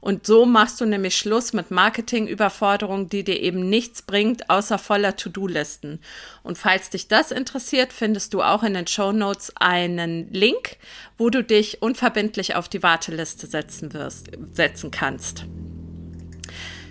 Und 0.00 0.28
so 0.28 0.46
machst 0.46 0.80
du 0.80 0.86
nämlich 0.86 1.16
Schluss 1.16 1.52
mit 1.52 1.72
Marketingüberforderung, 1.72 3.08
die 3.08 3.24
dir 3.24 3.40
eben 3.40 3.68
nichts 3.68 4.02
bringt, 4.02 4.48
außer 4.48 4.78
voller 4.78 5.16
To-Do-Listen. 5.16 6.00
Und 6.44 6.56
falls 6.56 6.88
dich 6.90 7.08
das 7.08 7.32
interessiert, 7.32 7.92
findest 7.92 8.32
du 8.32 8.42
auch 8.42 8.62
in 8.62 8.74
den 8.74 8.86
Show 8.86 9.10
Notes 9.10 9.52
einen 9.56 10.32
Link, 10.32 10.76
wo 11.18 11.30
du 11.30 11.42
dich 11.42 11.82
unverbindlich 11.82 12.54
auf 12.54 12.68
die 12.68 12.84
Warteliste 12.84 13.48
setzen 13.48 13.92
wirst, 13.92 14.28
setzen 14.52 14.92
kannst. 14.92 15.46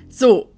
So, 0.09 0.50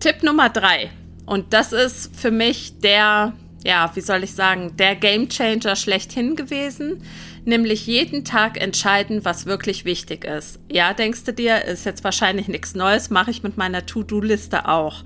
Tipp 0.00 0.22
Nummer 0.22 0.48
drei. 0.48 0.90
Und 1.26 1.52
das 1.52 1.74
ist 1.74 2.16
für 2.16 2.30
mich 2.30 2.78
der, 2.80 3.34
ja, 3.64 3.90
wie 3.94 4.00
soll 4.00 4.24
ich 4.24 4.34
sagen, 4.34 4.76
der 4.78 4.96
Gamechanger 4.96 5.76
schlechthin 5.76 6.36
gewesen. 6.36 7.02
Nämlich 7.44 7.86
jeden 7.86 8.24
Tag 8.24 8.58
entscheiden, 8.60 9.26
was 9.26 9.44
wirklich 9.44 9.84
wichtig 9.84 10.24
ist. 10.24 10.58
Ja, 10.70 10.94
denkst 10.94 11.24
du 11.24 11.34
dir, 11.34 11.66
ist 11.66 11.84
jetzt 11.84 12.02
wahrscheinlich 12.02 12.48
nichts 12.48 12.74
Neues, 12.74 13.10
mache 13.10 13.30
ich 13.30 13.42
mit 13.42 13.58
meiner 13.58 13.84
To-Do-Liste 13.84 14.66
auch. 14.66 15.04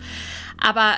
Aber 0.58 0.94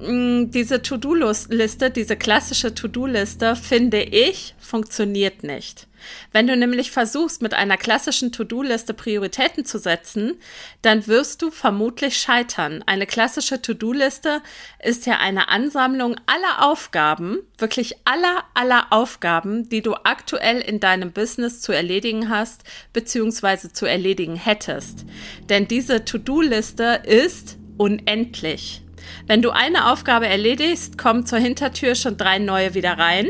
diese 0.00 0.80
To-Do-Liste, 0.82 1.90
diese 1.90 2.16
klassische 2.16 2.74
To-Do-Liste, 2.74 3.54
finde 3.54 4.02
ich, 4.02 4.54
funktioniert 4.58 5.42
nicht. 5.42 5.86
Wenn 6.32 6.46
du 6.46 6.56
nämlich 6.56 6.90
versuchst, 6.90 7.42
mit 7.42 7.52
einer 7.52 7.76
klassischen 7.76 8.32
To-Do-Liste 8.32 8.94
Prioritäten 8.94 9.66
zu 9.66 9.78
setzen, 9.78 10.38
dann 10.80 11.06
wirst 11.06 11.42
du 11.42 11.50
vermutlich 11.50 12.16
scheitern. 12.16 12.82
Eine 12.86 13.06
klassische 13.06 13.60
To-Do-Liste 13.60 14.40
ist 14.82 15.04
ja 15.04 15.18
eine 15.18 15.48
Ansammlung 15.48 16.16
aller 16.24 16.66
Aufgaben, 16.66 17.40
wirklich 17.58 17.96
aller, 18.06 18.44
aller 18.54 18.86
Aufgaben, 18.90 19.68
die 19.68 19.82
du 19.82 19.94
aktuell 20.04 20.60
in 20.60 20.80
deinem 20.80 21.12
Business 21.12 21.60
zu 21.60 21.72
erledigen 21.72 22.30
hast, 22.30 22.62
beziehungsweise 22.94 23.72
zu 23.72 23.84
erledigen 23.84 24.36
hättest. 24.36 25.04
Denn 25.50 25.68
diese 25.68 26.06
To-Do-Liste 26.06 27.02
ist 27.04 27.58
unendlich. 27.76 28.82
Wenn 29.26 29.42
du 29.42 29.50
eine 29.50 29.90
Aufgabe 29.90 30.26
erledigst, 30.26 30.98
kommen 30.98 31.26
zur 31.26 31.38
Hintertür 31.38 31.94
schon 31.94 32.16
drei 32.16 32.38
neue 32.38 32.74
wieder 32.74 32.98
rein. 32.98 33.28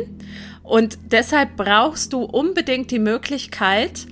Und 0.62 0.98
deshalb 1.10 1.56
brauchst 1.56 2.12
du 2.12 2.22
unbedingt 2.22 2.90
die 2.90 2.98
Möglichkeit, 2.98 4.06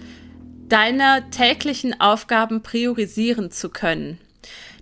deine 0.69 1.25
täglichen 1.31 2.00
Aufgaben 2.00 2.62
priorisieren 2.62 3.50
zu 3.50 3.71
können. 3.71 4.19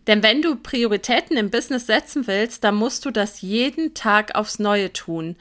Denn 0.06 0.22
wenn 0.22 0.40
du 0.40 0.56
Prioritäten 0.56 1.36
im 1.36 1.50
Business 1.50 1.86
setzen 1.86 2.26
willst, 2.26 2.62
dann 2.64 2.76
musst 2.76 3.04
du 3.04 3.10
das 3.10 3.40
jeden 3.40 3.94
Tag 3.94 4.34
aufs 4.36 4.58
Neue 4.58 4.92
tun. 4.92 5.36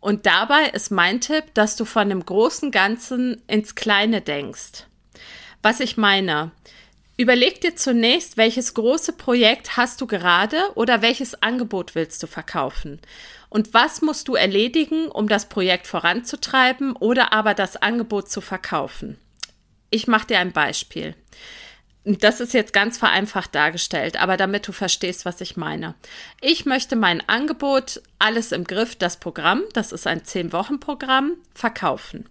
Und 0.00 0.26
dabei 0.26 0.68
ist 0.72 0.90
mein 0.90 1.20
Tipp, 1.20 1.44
dass 1.54 1.76
du 1.76 1.84
von 1.84 2.08
dem 2.08 2.24
großen 2.24 2.70
Ganzen 2.70 3.42
ins 3.46 3.74
Kleine 3.74 4.20
denkst. 4.20 4.86
Was 5.62 5.80
ich 5.80 5.96
meine, 5.96 6.52
überleg 7.20 7.60
dir 7.60 7.76
zunächst, 7.76 8.38
welches 8.38 8.72
große 8.72 9.12
Projekt 9.12 9.76
hast 9.76 10.00
du 10.00 10.06
gerade 10.06 10.56
oder 10.74 11.02
welches 11.02 11.42
Angebot 11.42 11.94
willst 11.94 12.22
du 12.22 12.26
verkaufen 12.26 12.98
und 13.50 13.74
was 13.74 14.00
musst 14.00 14.26
du 14.28 14.36
erledigen, 14.36 15.08
um 15.08 15.28
das 15.28 15.50
Projekt 15.50 15.86
voranzutreiben 15.86 16.96
oder 16.96 17.34
aber 17.34 17.52
das 17.52 17.76
Angebot 17.76 18.30
zu 18.30 18.40
verkaufen. 18.40 19.18
Ich 19.90 20.06
mache 20.06 20.28
dir 20.28 20.38
ein 20.38 20.52
Beispiel. 20.52 21.14
Das 22.04 22.40
ist 22.40 22.54
jetzt 22.54 22.72
ganz 22.72 22.96
vereinfacht 22.96 23.54
dargestellt, 23.54 24.20
aber 24.20 24.38
damit 24.38 24.66
du 24.66 24.72
verstehst, 24.72 25.26
was 25.26 25.42
ich 25.42 25.58
meine. 25.58 25.94
Ich 26.40 26.64
möchte 26.64 26.96
mein 26.96 27.22
Angebot, 27.28 28.00
alles 28.18 28.52
im 28.52 28.64
Griff, 28.64 28.96
das 28.96 29.18
Programm, 29.18 29.62
das 29.74 29.92
ist 29.92 30.06
ein 30.06 30.22
10-Wochen-Programm, 30.22 31.36
verkaufen. 31.52 32.26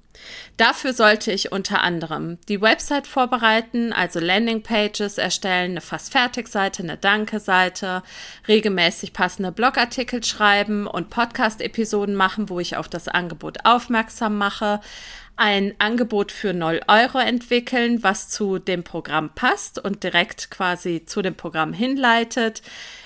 Dafür 0.57 0.93
sollte 0.93 1.31
ich 1.31 1.51
unter 1.51 1.81
anderem 1.83 2.39
die 2.49 2.61
Website 2.61 3.05
vorbereiten, 3.05 3.93
also 3.93 4.19
Landingpages 4.19 5.19
erstellen, 5.19 5.71
eine 5.71 5.81
fast 5.81 6.11
fertig 6.11 6.47
Seite, 6.47 6.81
eine 6.81 6.97
Danke-Seite, 6.97 8.01
regelmäßig 8.47 9.13
passende 9.13 9.51
Blogartikel 9.51 10.23
schreiben 10.23 10.87
und 10.87 11.11
Podcast-Episoden 11.11 12.15
machen, 12.15 12.49
wo 12.49 12.59
ich 12.59 12.75
auf 12.75 12.89
das 12.89 13.07
Angebot 13.07 13.65
aufmerksam 13.65 14.37
mache, 14.37 14.81
ein 15.39 15.73
Angebot 15.79 16.33
für 16.33 16.53
0 16.53 16.81
Euro 16.89 17.17
entwickeln, 17.17 18.03
was 18.03 18.27
zu 18.27 18.59
dem 18.59 18.83
Programm 18.83 19.33
passt 19.33 19.79
und 19.79 20.03
direkt 20.03 20.51
quasi 20.51 21.05
zu 21.05 21.21
dem 21.21 21.33
Programm 21.33 21.71
hinleitet. 21.71 22.61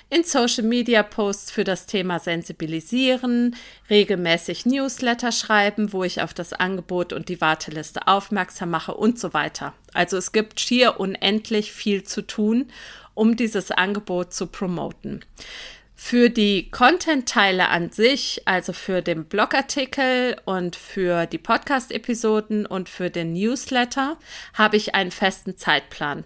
In 0.10 0.24
Social 0.24 0.64
Media 0.64 1.04
Posts 1.04 1.52
für 1.52 1.64
das 1.64 1.86
Thema 1.86 2.18
sensibilisieren, 2.18 3.56
regelmäßig 3.88 4.66
Newsletter 4.66 5.32
schreiben, 5.32 5.94
wo 5.94 6.04
ich 6.04 6.24
auf 6.24 6.34
das 6.34 6.54
Angebot 6.54 7.14
und 7.14 7.30
die 7.30 7.40
Warteliste 7.40 8.08
aufmerksam 8.08 8.72
mache 8.72 8.96
und 8.96 9.20
so 9.20 9.36
weiter. 9.36 9.74
Also 9.94 10.18
es 10.18 10.32
gibt 10.32 10.60
schier 10.60 11.00
unendlich 11.00 11.72
viel 11.72 12.04
zu 12.04 12.24
tun, 12.24 12.72
um 13.14 13.36
dieses 13.36 13.70
Angebot 13.70 14.34
zu 14.34 14.48
promoten. 14.48 15.24
Für 16.06 16.30
die 16.30 16.70
Content-Teile 16.70 17.70
an 17.70 17.90
sich, 17.90 18.42
also 18.44 18.74
für 18.74 19.02
den 19.02 19.24
Blogartikel 19.24 20.36
und 20.44 20.76
für 20.76 21.26
die 21.28 21.38
Podcast-Episoden 21.38 22.66
und 22.66 22.90
für 22.90 23.10
den 23.10 23.32
Newsletter, 23.32 24.18
habe 24.54 24.76
ich 24.76 24.96
einen 24.96 25.12
festen 25.12 25.58
Zeitplan. 25.58 26.26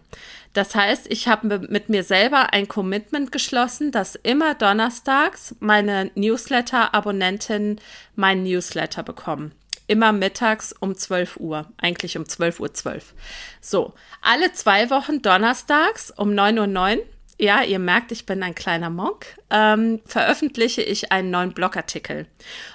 Das 0.54 0.74
heißt, 0.74 1.06
ich 1.12 1.28
habe 1.28 1.60
mit 1.70 1.90
mir 1.90 2.04
selber 2.04 2.54
ein 2.54 2.68
Commitment 2.68 3.32
geschlossen, 3.32 3.92
dass 3.92 4.16
immer 4.16 4.56
donnerstags 4.56 5.56
meine 5.60 6.10
Newsletter-Abonnenten 6.16 7.80
meinen 8.16 8.44
Newsletter 8.44 9.04
bekommen 9.04 9.54
immer 9.90 10.12
mittags 10.12 10.74
um 10.74 10.98
12 10.98 11.38
Uhr, 11.38 11.72
eigentlich 11.78 12.18
um 12.18 12.26
12.12 12.26 12.60
Uhr. 12.60 12.74
12. 12.74 13.14
So, 13.62 13.94
alle 14.22 14.52
zwei 14.52 14.90
Wochen 14.90 15.22
donnerstags 15.22 16.12
um 16.12 16.32
9.09 16.32 16.98
Uhr 16.98 17.06
ja, 17.40 17.62
ihr 17.62 17.80
merkt, 17.80 18.12
ich 18.12 18.26
bin 18.26 18.42
ein 18.44 18.56
kleiner 18.56 18.90
Monk, 18.90 19.38
ähm, 19.50 20.02
veröffentliche 20.06 20.82
ich 20.82 21.12
einen 21.12 21.30
neuen 21.30 21.54
Blogartikel. 21.54 22.28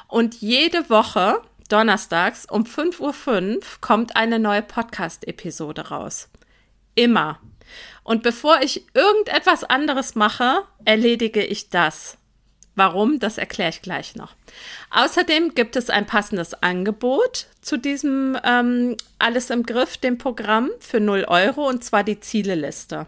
Und 0.09 0.41
jede 0.41 0.89
Woche, 0.89 1.41
donnerstags 1.69 2.47
um 2.47 2.65
5.05 2.65 3.01
Uhr, 3.01 3.61
kommt 3.81 4.17
eine 4.17 4.39
neue 4.39 4.63
Podcast-Episode 4.63 5.89
raus. 5.89 6.29
Immer. 6.95 7.41
Und 8.05 8.23
bevor 8.23 8.61
ich 8.61 8.85
irgendetwas 8.95 9.65
anderes 9.65 10.15
mache, 10.15 10.63
erledige 10.85 11.45
ich 11.45 11.71
das. 11.71 12.19
Warum, 12.75 13.19
das 13.19 13.37
erkläre 13.37 13.69
ich 13.69 13.83
gleich 13.83 14.17
noch. 14.17 14.35
Außerdem 14.91 15.55
gibt 15.55 15.77
es 15.77 15.91
ein 15.91 16.07
passendes 16.07 16.55
Angebot 16.63 17.47
zu 17.61 17.77
diesem 17.77 18.39
ähm, 18.45 18.97
Alles 19.19 19.51
im 19.51 19.65
Griff, 19.65 19.99
dem 19.99 20.17
Programm 20.17 20.71
für 20.81 20.99
0 20.99 21.27
Euro, 21.29 21.69
und 21.69 21.85
zwar 21.85 22.03
die 22.03 22.21
Zieleliste. 22.21 23.07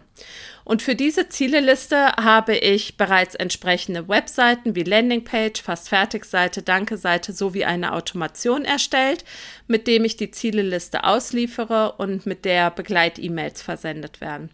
Und 0.65 0.81
für 0.81 0.95
diese 0.95 1.29
Zieleliste 1.29 2.11
habe 2.13 2.55
ich 2.55 2.97
bereits 2.97 3.33
entsprechende 3.33 4.07
Webseiten 4.07 4.75
wie 4.75 4.83
Landingpage, 4.83 5.61
fast 5.61 5.89
Fertigseite, 5.89 6.61
Danke-Seite 6.61 7.33
sowie 7.33 7.65
eine 7.65 7.93
Automation 7.93 8.65
erstellt, 8.65 9.25
mit 9.67 9.87
dem 9.87 10.05
ich 10.05 10.15
die 10.15 10.31
Zieleliste 10.31 11.03
ausliefere 11.03 11.93
und 11.93 12.25
mit 12.27 12.45
der 12.45 12.69
Begleit-E-Mails 12.69 13.63
versendet 13.63 14.21
werden. 14.21 14.49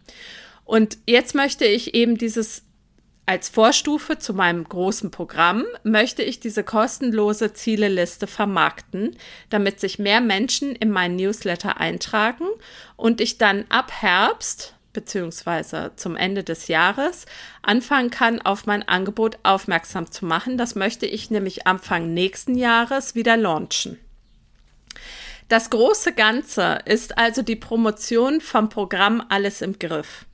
Und 0.64 0.98
jetzt 1.06 1.34
möchte 1.34 1.64
ich 1.64 1.94
eben 1.94 2.16
dieses 2.16 2.62
als 3.24 3.48
Vorstufe 3.48 4.18
zu 4.18 4.34
meinem 4.34 4.64
großen 4.64 5.12
Programm 5.12 5.64
möchte 5.84 6.22
ich 6.22 6.40
diese 6.40 6.64
kostenlose 6.64 7.52
Zieleliste 7.52 8.26
vermarkten, 8.26 9.16
damit 9.48 9.78
sich 9.78 10.00
mehr 10.00 10.20
Menschen 10.20 10.74
in 10.74 10.90
meinen 10.90 11.16
Newsletter 11.16 11.78
eintragen 11.78 12.46
und 12.96 13.20
ich 13.20 13.38
dann 13.38 13.64
ab 13.68 13.92
Herbst 13.92 14.74
beziehungsweise 14.92 15.92
zum 15.96 16.16
Ende 16.16 16.44
des 16.44 16.68
Jahres 16.68 17.26
anfangen 17.62 18.10
kann, 18.10 18.42
auf 18.42 18.66
mein 18.66 18.86
Angebot 18.86 19.38
aufmerksam 19.42 20.10
zu 20.10 20.26
machen. 20.26 20.58
Das 20.58 20.74
möchte 20.74 21.06
ich 21.06 21.30
nämlich 21.30 21.66
Anfang 21.66 22.12
nächsten 22.12 22.56
Jahres 22.56 23.14
wieder 23.14 23.36
launchen. 23.36 23.98
Das 25.48 25.70
große 25.70 26.12
Ganze 26.12 26.80
ist 26.84 27.16
also 27.18 27.42
die 27.42 27.56
Promotion 27.56 28.40
vom 28.40 28.68
Programm 28.68 29.24
Alles 29.28 29.62
im 29.62 29.78
Griff. 29.78 30.26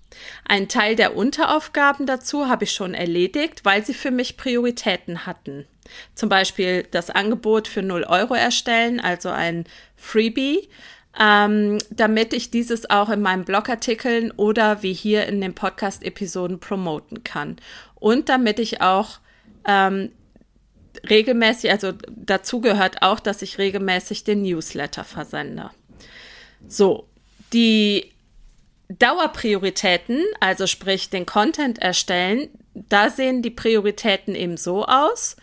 Ein 0.45 0.69
Teil 0.69 0.97
der 0.97 1.17
Unteraufgaben 1.17 2.07
dazu 2.07 2.49
habe 2.49 2.65
ich 2.65 2.73
schon 2.73 2.95
erledigt, 2.95 3.65
weil 3.65 3.85
sie 3.85 3.95
für 3.95 4.11
mich 4.11 4.37
Prioritäten 4.37 5.27
hatten. 5.27 5.67
Zum 6.15 6.29
Beispiel 6.29 6.87
das 6.91 7.11
Angebot 7.11 7.69
für 7.69 7.83
0 7.83 8.05
Euro 8.05 8.35
erstellen, 8.35 9.01
also 9.01 9.31
ein 9.31 9.65
Freebie, 9.97 10.69
ähm, 11.19 11.79
damit 11.91 12.33
ich 12.33 12.51
dieses 12.51 12.91
auch 12.91 13.09
in 13.09 13.23
meinen 13.23 13.45
Blogartikeln 13.45 14.31
oder 14.33 14.83
wie 14.83 14.93
hier 14.93 15.27
in 15.27 15.41
den 15.41 15.55
Podcast-Episoden 15.55 16.61
promoten 16.61 17.25
kann. 17.25 17.57
Und 17.95 18.29
damit 18.29 18.59
ich 18.59 18.81
auch 18.81 19.19
ähm, 19.67 20.13
regelmäßig, 21.09 21.71
also 21.71 21.93
dazu 22.09 22.61
gehört 22.61 23.03
auch, 23.03 23.21
dass 23.21 23.43
ich 23.43 23.59
regelmäßig 23.59 24.25
den 24.25 24.43
Newsletter 24.43 25.05
versende. 25.05 25.71
So, 26.67 27.09
die 27.53 28.13
Dauerprioritäten, 28.89 30.25
also 30.41 30.67
sprich 30.67 31.11
den 31.11 31.27
Content 31.27 31.79
erstellen, 31.79 32.49
da 32.75 33.11
sehen 33.11 33.43
die 33.43 33.51
Prioritäten 33.51 34.35
eben 34.35 34.57
so 34.57 34.87
aus. 34.87 35.37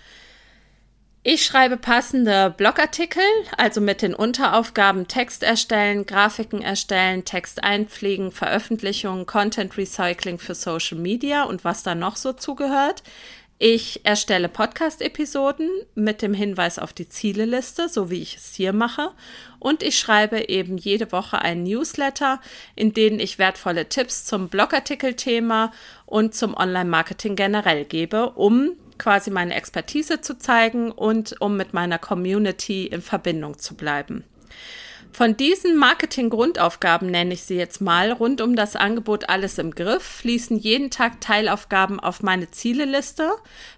Ich 1.28 1.44
schreibe 1.44 1.78
passende 1.78 2.54
Blogartikel, 2.56 3.24
also 3.58 3.82
mit 3.82 4.04
den 4.04 4.14
Unteraufgaben 4.14 5.08
Text 5.08 5.42
erstellen, 5.42 6.06
Grafiken 6.06 6.62
erstellen, 6.62 7.26
Text 7.26 7.64
einpflegen, 7.64 8.32
Veröffentlichungen, 8.32 9.26
Content 9.26 9.76
Recycling 9.76 10.38
für 10.38 10.54
Social 10.54 11.00
Media 11.00 11.44
und 11.44 11.64
was 11.64 11.82
da 11.82 11.96
noch 11.96 12.16
so 12.16 12.32
zugehört. 12.34 13.02
Ich 13.58 14.06
erstelle 14.06 14.50
Podcast-Episoden 14.50 15.70
mit 15.96 16.22
dem 16.22 16.34
Hinweis 16.34 16.78
auf 16.78 16.92
die 16.92 17.08
Zieleliste, 17.08 17.88
so 17.88 18.12
wie 18.12 18.22
ich 18.22 18.36
es 18.36 18.54
hier 18.54 18.74
mache. 18.74 19.12
Und 19.60 19.82
ich 19.82 19.98
schreibe 19.98 20.50
eben 20.50 20.78
jede 20.78 21.14
Woche 21.14 21.42
einen 21.42 21.64
Newsletter, 21.64 22.42
in 22.76 22.92
dem 22.92 23.18
ich 23.18 23.40
wertvolle 23.40 23.88
Tipps 23.88 24.26
zum 24.26 24.50
Blogartikelthema 24.50 25.72
und 26.06 26.36
zum 26.36 26.54
Online-Marketing 26.54 27.38
generell 27.38 27.86
gebe, 27.86 28.32
um 28.32 28.74
quasi 28.98 29.32
meine 29.32 29.56
Expertise 29.56 30.20
zu 30.20 30.38
zeigen 30.38 30.92
und 30.92 31.40
um 31.40 31.56
mit 31.56 31.74
meiner 31.74 31.98
Community 31.98 32.88
in 32.88 33.02
Verbindung 33.02 33.58
zu 33.58 33.76
bleiben. 33.76 34.26
Von 35.16 35.38
diesen 35.38 35.78
Marketing-Grundaufgaben 35.78 37.10
nenne 37.10 37.36
ich 37.36 37.44
sie 37.44 37.56
jetzt 37.56 37.80
mal, 37.80 38.12
rund 38.12 38.42
um 38.42 38.58
das 38.58 38.76
Angebot 38.76 39.30
Alles 39.30 39.58
im 39.60 39.72
Griff, 39.72 40.04
fließen 40.04 40.58
jeden 40.58 40.92
Tag 40.92 41.22
Teilaufgaben 41.22 42.02
auf 42.02 42.22
meine 42.22 42.52
Zieleliste, 42.52 43.32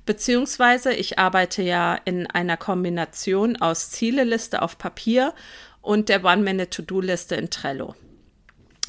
beziehungsweise 0.07 0.93
ich 0.93 1.19
arbeite 1.19 1.61
ja 1.61 1.93
in 2.05 2.25
einer 2.25 2.57
Kombination 2.57 3.55
aus 3.55 3.91
Zieleliste 3.91 4.63
auf 4.63 4.79
Papier 4.79 5.35
und 5.81 6.09
der 6.09 6.25
One-Minute-To-Do-Liste 6.25 7.35
in 7.35 7.51
Trello. 7.51 7.93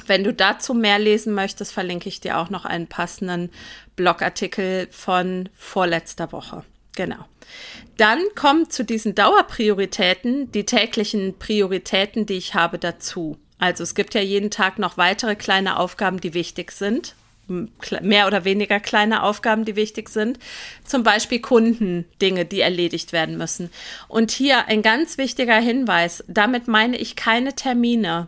Wenn 0.07 0.23
du 0.23 0.33
dazu 0.33 0.73
mehr 0.73 0.97
lesen 0.97 1.35
möchtest, 1.35 1.71
verlinke 1.71 2.09
ich 2.09 2.19
dir 2.19 2.39
auch 2.39 2.49
noch 2.49 2.65
einen 2.65 2.87
passenden 2.87 3.51
Blogartikel 3.95 4.87
von 4.89 5.49
vorletzter 5.55 6.31
Woche. 6.31 6.65
Genau. 6.95 7.25
Dann 7.97 8.19
kommen 8.35 8.69
zu 8.69 8.83
diesen 8.83 9.15
Dauerprioritäten 9.15 10.51
die 10.51 10.65
täglichen 10.65 11.37
Prioritäten, 11.37 12.25
die 12.25 12.37
ich 12.37 12.53
habe, 12.53 12.79
dazu. 12.79 13.37
Also 13.57 13.83
es 13.83 13.93
gibt 13.93 14.13
ja 14.13 14.21
jeden 14.21 14.51
Tag 14.51 14.79
noch 14.79 14.97
weitere 14.97 15.35
kleine 15.35 15.77
Aufgaben, 15.77 16.21
die 16.21 16.33
wichtig 16.33 16.71
sind. 16.71 17.15
Mehr 18.01 18.27
oder 18.27 18.45
weniger 18.45 18.79
kleine 18.79 19.23
Aufgaben, 19.23 19.65
die 19.65 19.75
wichtig 19.75 20.09
sind. 20.09 20.37
Zum 20.85 21.03
Beispiel 21.03 21.39
Kundendinge, 21.39 22.45
die 22.45 22.61
erledigt 22.61 23.11
werden 23.11 23.37
müssen. 23.37 23.71
Und 24.07 24.31
hier 24.31 24.67
ein 24.67 24.83
ganz 24.83 25.17
wichtiger 25.17 25.57
Hinweis. 25.57 26.23
Damit 26.27 26.67
meine 26.67 26.95
ich 26.97 27.15
keine 27.15 27.55
Termine. 27.55 28.27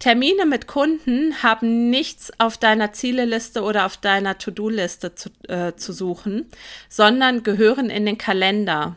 Termine 0.00 0.46
mit 0.46 0.66
Kunden 0.66 1.42
haben 1.42 1.90
nichts 1.90 2.32
auf 2.38 2.56
deiner 2.56 2.92
Zieleliste 2.92 3.62
oder 3.62 3.84
auf 3.84 3.98
deiner 3.98 4.38
To-Do-Liste 4.38 5.14
zu, 5.14 5.28
äh, 5.46 5.74
zu 5.76 5.92
suchen, 5.92 6.46
sondern 6.88 7.42
gehören 7.42 7.90
in 7.90 8.06
den 8.06 8.16
Kalender. 8.18 8.96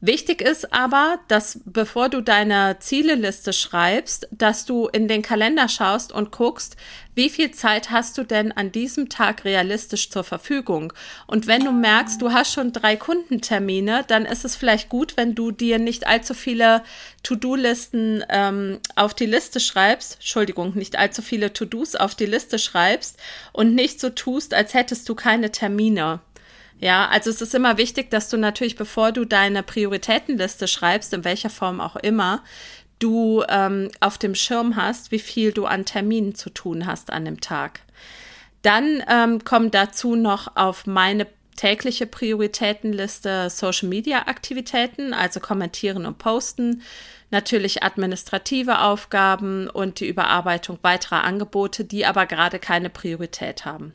Wichtig 0.00 0.42
ist 0.42 0.72
aber, 0.72 1.18
dass 1.26 1.60
bevor 1.64 2.08
du 2.08 2.20
deine 2.20 2.76
Zieleliste 2.78 3.52
schreibst, 3.52 4.28
dass 4.30 4.64
du 4.64 4.86
in 4.86 5.08
den 5.08 5.22
Kalender 5.22 5.68
schaust 5.68 6.12
und 6.12 6.30
guckst, 6.30 6.76
wie 7.16 7.28
viel 7.28 7.50
Zeit 7.50 7.90
hast 7.90 8.16
du 8.16 8.22
denn 8.22 8.52
an 8.52 8.70
diesem 8.70 9.08
Tag 9.08 9.44
realistisch 9.44 10.08
zur 10.08 10.22
Verfügung? 10.22 10.92
Und 11.26 11.48
wenn 11.48 11.64
du 11.64 11.72
merkst, 11.72 12.22
du 12.22 12.30
hast 12.30 12.52
schon 12.52 12.72
drei 12.72 12.94
Kundentermine, 12.94 14.04
dann 14.06 14.24
ist 14.24 14.44
es 14.44 14.54
vielleicht 14.54 14.88
gut, 14.88 15.16
wenn 15.16 15.34
du 15.34 15.50
dir 15.50 15.80
nicht 15.80 16.06
allzu 16.06 16.32
viele 16.32 16.84
To-Do-Listen 17.24 18.22
ähm, 18.28 18.78
auf 18.94 19.14
die 19.14 19.26
Liste 19.26 19.58
schreibst, 19.58 20.14
Entschuldigung, 20.20 20.76
nicht 20.76 20.96
allzu 20.96 21.22
viele 21.22 21.52
To-Dos 21.52 21.96
auf 21.96 22.14
die 22.14 22.26
Liste 22.26 22.60
schreibst 22.60 23.18
und 23.52 23.74
nicht 23.74 23.98
so 23.98 24.10
tust, 24.10 24.54
als 24.54 24.72
hättest 24.72 25.08
du 25.08 25.16
keine 25.16 25.50
Termine. 25.50 26.20
Ja, 26.80 27.08
also 27.08 27.30
es 27.30 27.40
ist 27.40 27.54
immer 27.54 27.76
wichtig, 27.76 28.10
dass 28.10 28.28
du 28.28 28.36
natürlich, 28.36 28.76
bevor 28.76 29.12
du 29.12 29.24
deine 29.24 29.62
Prioritätenliste 29.62 30.68
schreibst, 30.68 31.12
in 31.12 31.24
welcher 31.24 31.50
Form 31.50 31.80
auch 31.80 31.96
immer, 31.96 32.42
du 32.98 33.44
ähm, 33.48 33.90
auf 34.00 34.18
dem 34.18 34.34
Schirm 34.34 34.76
hast, 34.76 35.10
wie 35.10 35.18
viel 35.18 35.52
du 35.52 35.66
an 35.66 35.84
Terminen 35.84 36.34
zu 36.34 36.50
tun 36.50 36.86
hast 36.86 37.12
an 37.12 37.24
dem 37.24 37.40
Tag. 37.40 37.80
Dann 38.62 39.02
ähm, 39.08 39.44
kommen 39.44 39.70
dazu 39.70 40.16
noch 40.16 40.56
auf 40.56 40.86
meine 40.86 41.26
tägliche 41.56 42.06
Prioritätenliste 42.06 43.50
Social 43.50 43.88
Media 43.88 44.26
Aktivitäten, 44.26 45.12
also 45.12 45.40
kommentieren 45.40 46.06
und 46.06 46.18
posten, 46.18 46.82
natürlich 47.30 47.82
administrative 47.82 48.80
Aufgaben 48.80 49.68
und 49.68 50.00
die 50.00 50.08
Überarbeitung 50.08 50.78
weiterer 50.82 51.24
Angebote, 51.24 51.84
die 51.84 52.06
aber 52.06 52.26
gerade 52.26 52.58
keine 52.58 52.90
Priorität 52.90 53.64
haben. 53.64 53.92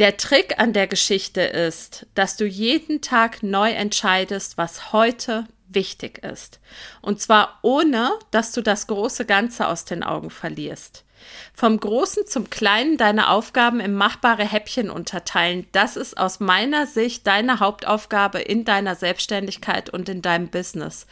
Der 0.00 0.16
Trick 0.16 0.58
an 0.58 0.72
der 0.72 0.86
Geschichte 0.86 1.42
ist, 1.42 2.06
dass 2.14 2.38
du 2.38 2.46
jeden 2.46 3.02
Tag 3.02 3.42
neu 3.42 3.70
entscheidest, 3.70 4.56
was 4.56 4.94
heute 4.94 5.44
wichtig 5.68 6.24
ist. 6.24 6.58
Und 7.02 7.20
zwar 7.20 7.58
ohne, 7.60 8.12
dass 8.30 8.52
du 8.52 8.62
das 8.62 8.86
große 8.86 9.26
Ganze 9.26 9.68
aus 9.68 9.84
den 9.84 10.02
Augen 10.02 10.30
verlierst. 10.30 11.04
Vom 11.52 11.78
Großen 11.78 12.26
zum 12.26 12.48
Kleinen 12.48 12.96
deine 12.96 13.28
Aufgaben 13.28 13.78
in 13.78 13.92
machbare 13.92 14.50
Häppchen 14.50 14.88
unterteilen, 14.88 15.66
das 15.72 15.98
ist 15.98 16.16
aus 16.16 16.40
meiner 16.40 16.86
Sicht 16.86 17.26
deine 17.26 17.60
Hauptaufgabe 17.60 18.40
in 18.40 18.64
deiner 18.64 18.94
Selbstständigkeit 18.94 19.90
und 19.90 20.08
in 20.08 20.22
deinem 20.22 20.48
Business. 20.48 21.06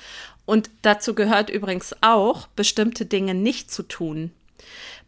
Und 0.46 0.70
dazu 0.80 1.14
gehört 1.14 1.50
übrigens 1.50 1.94
auch, 2.00 2.46
bestimmte 2.56 3.04
Dinge 3.04 3.34
nicht 3.34 3.70
zu 3.70 3.82
tun. 3.82 4.32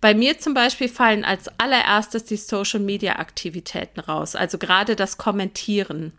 Bei 0.00 0.14
mir 0.14 0.38
zum 0.38 0.54
Beispiel 0.54 0.88
fallen 0.88 1.24
als 1.24 1.48
allererstes 1.58 2.24
die 2.24 2.36
Social-Media-Aktivitäten 2.36 4.00
raus, 4.00 4.34
also 4.34 4.56
gerade 4.56 4.96
das 4.96 5.18
Kommentieren, 5.18 6.12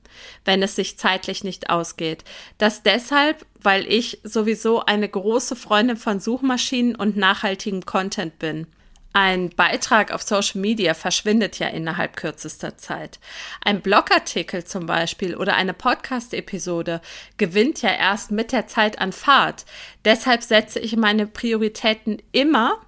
wenn 0.46 0.62
es 0.62 0.76
sich 0.76 0.98
zeitlich 0.98 1.44
nicht 1.44 1.70
ausgeht. 1.70 2.24
Das 2.60 2.84
deshalb, 2.84 3.46
weil 3.60 3.92
ich 3.92 4.20
sowieso 4.24 4.86
eine 4.86 5.10
große 5.10 5.56
Freundin 5.56 5.98
von 5.98 6.20
Suchmaschinen 6.20 6.96
und 6.96 7.18
nachhaltigem 7.18 7.86
Content 7.86 8.38
bin. 8.38 8.68
Ein 9.14 9.50
Beitrag 9.50 10.14
auf 10.14 10.22
Social 10.22 10.62
Media 10.62 10.94
verschwindet 10.94 11.60
ja 11.60 11.68
innerhalb 11.68 12.16
kürzester 12.16 12.78
Zeit. 12.78 13.20
Ein 13.62 13.82
Blogartikel 13.82 14.64
zum 14.64 14.86
Beispiel 14.86 15.36
oder 15.36 15.56
eine 15.56 15.74
Podcast-Episode 15.74 17.02
gewinnt 17.36 17.82
ja 17.82 17.90
erst 17.90 18.32
mit 18.32 18.54
der 18.54 18.68
Zeit 18.68 19.00
an 19.00 19.12
Fahrt. 19.12 19.66
Deshalb 20.06 20.44
setze 20.44 20.80
ich 20.80 20.96
meine 20.96 21.28
Prioritäten 21.28 22.22
immer 22.32 22.80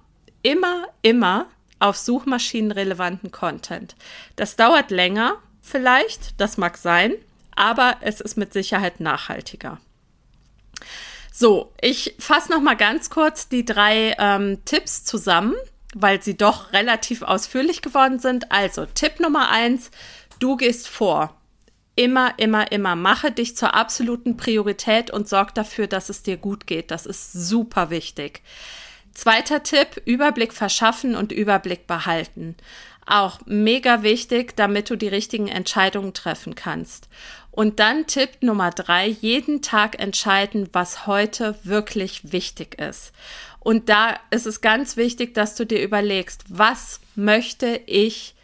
immer, 0.44 0.86
immer 1.02 1.48
auf 1.80 1.96
suchmaschinenrelevanten 1.96 3.32
Content. 3.32 3.96
Das 4.36 4.54
dauert 4.54 4.92
länger, 4.92 5.38
vielleicht, 5.60 6.40
das 6.40 6.56
mag 6.56 6.76
sein, 6.76 7.14
aber 7.56 7.96
es 8.00 8.20
ist 8.20 8.36
mit 8.36 8.52
Sicherheit 8.52 9.00
nachhaltiger. 9.00 9.80
So, 11.32 11.72
ich 11.80 12.14
fasse 12.20 12.52
noch 12.52 12.60
mal 12.60 12.76
ganz 12.76 13.10
kurz 13.10 13.48
die 13.48 13.64
drei 13.64 14.14
ähm, 14.18 14.64
Tipps 14.64 15.04
zusammen, 15.04 15.54
weil 15.94 16.22
sie 16.22 16.36
doch 16.36 16.72
relativ 16.72 17.22
ausführlich 17.22 17.82
geworden 17.82 18.20
sind. 18.20 18.52
Also 18.52 18.86
Tipp 18.86 19.18
Nummer 19.18 19.50
eins: 19.50 19.90
Du 20.38 20.56
gehst 20.56 20.86
vor. 20.86 21.34
Immer, 21.96 22.34
immer, 22.38 22.72
immer 22.72 22.96
mache 22.96 23.30
dich 23.30 23.56
zur 23.56 23.74
absoluten 23.74 24.36
Priorität 24.36 25.10
und 25.10 25.28
sorg 25.28 25.54
dafür, 25.54 25.86
dass 25.86 26.08
es 26.08 26.22
dir 26.22 26.36
gut 26.36 26.66
geht. 26.66 26.90
Das 26.90 27.06
ist 27.06 27.32
super 27.32 27.90
wichtig. 27.90 28.42
Zweiter 29.14 29.62
Tipp, 29.62 30.02
Überblick 30.04 30.52
verschaffen 30.52 31.14
und 31.14 31.32
Überblick 31.32 31.86
behalten. 31.86 32.56
Auch 33.06 33.40
mega 33.46 34.02
wichtig, 34.02 34.56
damit 34.56 34.90
du 34.90 34.96
die 34.96 35.08
richtigen 35.08 35.48
Entscheidungen 35.48 36.14
treffen 36.14 36.54
kannst. 36.54 37.08
Und 37.50 37.78
dann 37.78 38.06
Tipp 38.06 38.30
Nummer 38.40 38.70
drei, 38.70 39.06
jeden 39.06 39.62
Tag 39.62 40.00
entscheiden, 40.00 40.68
was 40.72 41.06
heute 41.06 41.56
wirklich 41.62 42.32
wichtig 42.32 42.80
ist. 42.80 43.12
Und 43.60 43.88
da 43.88 44.18
ist 44.30 44.46
es 44.46 44.60
ganz 44.60 44.96
wichtig, 44.96 45.34
dass 45.34 45.54
du 45.54 45.64
dir 45.64 45.82
überlegst, 45.82 46.44
was 46.48 47.00
möchte 47.14 47.80
ich 47.86 48.34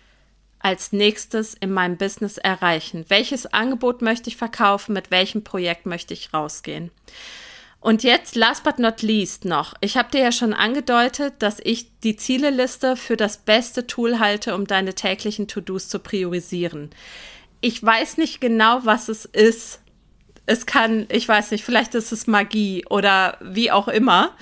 als 0.61 0.93
nächstes 0.93 1.55
in 1.55 1.73
meinem 1.73 1.97
Business 1.97 2.39
erreichen? 2.39 3.05
Welches 3.09 3.47
Angebot 3.47 4.03
möchte 4.03 4.29
ich 4.29 4.37
verkaufen? 4.37 4.93
Mit 4.93 5.11
welchem 5.11 5.43
Projekt 5.43 5.87
möchte 5.87 6.15
ich 6.15 6.33
rausgehen? 6.33 6.91
Und 7.81 8.03
jetzt, 8.03 8.37
last 8.37 8.63
but 8.63 8.79
not 8.79 9.01
least 9.01 9.47
noch. 9.47 9.75
Ich 9.81 9.97
habe 9.97 10.11
dir 10.11 10.21
ja 10.21 10.33
schon 10.33 10.53
angedeutet, 10.53 11.35
dass 11.39 11.61
ich 11.63 11.99
die 12.01 12.15
Zieleliste 12.15 12.95
für 12.95 13.17
das 13.17 13.39
beste 13.39 13.87
Tool 13.87 14.19
halte, 14.19 14.55
um 14.55 14.67
deine 14.67 14.95
täglichen 14.95 15.49
To-Dos 15.49 15.89
zu 15.89 15.99
priorisieren. 15.99 16.91
Ich 17.63 17.83
weiß 17.83 18.19
nicht 18.19 18.41
genau, 18.41 18.81
was 18.85 19.09
es 19.09 19.25
ist. 19.25 19.81
Es 20.45 20.67
kann, 20.67 21.07
ich 21.11 21.27
weiß 21.27 21.53
nicht, 21.53 21.65
vielleicht 21.65 21.95
ist 21.95 22.13
es 22.13 22.27
Magie 22.27 22.85
oder 22.91 23.39
wie 23.41 23.71
auch 23.71 23.89
immer. 23.89 24.37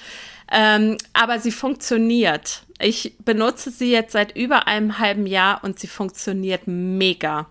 Ähm, 0.50 0.96
aber 1.12 1.38
sie 1.38 1.52
funktioniert. 1.52 2.62
Ich 2.80 3.14
benutze 3.24 3.70
sie 3.70 3.90
jetzt 3.90 4.12
seit 4.12 4.36
über 4.36 4.68
einem 4.68 5.00
halben 5.00 5.26
Jahr 5.26 5.64
und 5.64 5.80
sie 5.80 5.88
funktioniert 5.88 6.62
mega. 6.66 7.46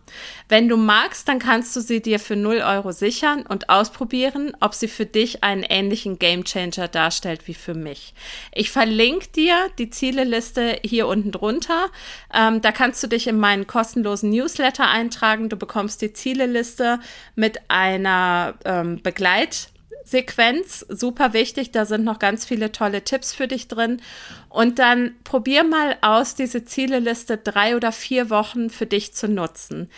Wenn 0.48 0.70
du 0.70 0.78
magst, 0.78 1.28
dann 1.28 1.40
kannst 1.40 1.76
du 1.76 1.82
sie 1.82 2.02
dir 2.02 2.20
für 2.20 2.38
0 2.38 2.62
Euro 2.66 2.94
sichern 2.94 3.42
und 3.46 3.70
ausprobieren, 3.70 4.56
ob 4.62 4.74
sie 4.74 4.88
für 4.88 5.06
dich 5.06 5.44
einen 5.44 5.64
ähnlichen 5.64 6.18
Gamechanger 6.18 6.88
darstellt 6.88 7.48
wie 7.48 7.54
für 7.54 7.74
mich. 7.74 8.14
Ich 8.54 8.72
verlinke 8.72 9.28
dir 9.28 9.56
die 9.78 9.90
Zieleliste 9.90 10.80
hier 10.86 11.08
unten 11.08 11.34
drunter. 11.34 11.88
Ähm, 12.34 12.62
da 12.62 12.72
kannst 12.72 13.04
du 13.04 13.08
dich 13.08 13.28
in 13.28 13.38
meinen 13.38 13.68
kostenlosen 13.68 14.30
Newsletter 14.30 14.88
eintragen. 14.88 15.50
Du 15.50 15.58
bekommst 15.58 16.02
die 16.02 16.14
Zieleliste 16.14 17.02
mit 17.36 17.60
einer 17.68 18.54
ähm, 18.64 19.02
Begleit 19.04 19.68
Sequenz, 20.08 20.86
super 20.88 21.34
wichtig. 21.34 21.72
Da 21.72 21.86
sind 21.86 22.06
noch 22.06 22.18
ganz 22.18 22.46
viele 22.46 22.72
tolle 22.72 23.04
Tipps 23.04 23.34
für 23.34 23.48
dich 23.48 23.68
drin. 23.68 24.02
Und 24.48 24.80
dann 24.80 25.16
probier 25.26 25.66
mal 25.66 25.98
aus, 26.02 26.34
diese 26.34 26.64
Zieleliste 26.64 27.38
drei 27.38 27.76
oder 27.76 27.92
vier 27.92 28.30
Wochen 28.30 28.70
für 28.70 28.86
dich 28.86 29.14
zu 29.14 29.28
nutzen. 29.28 29.90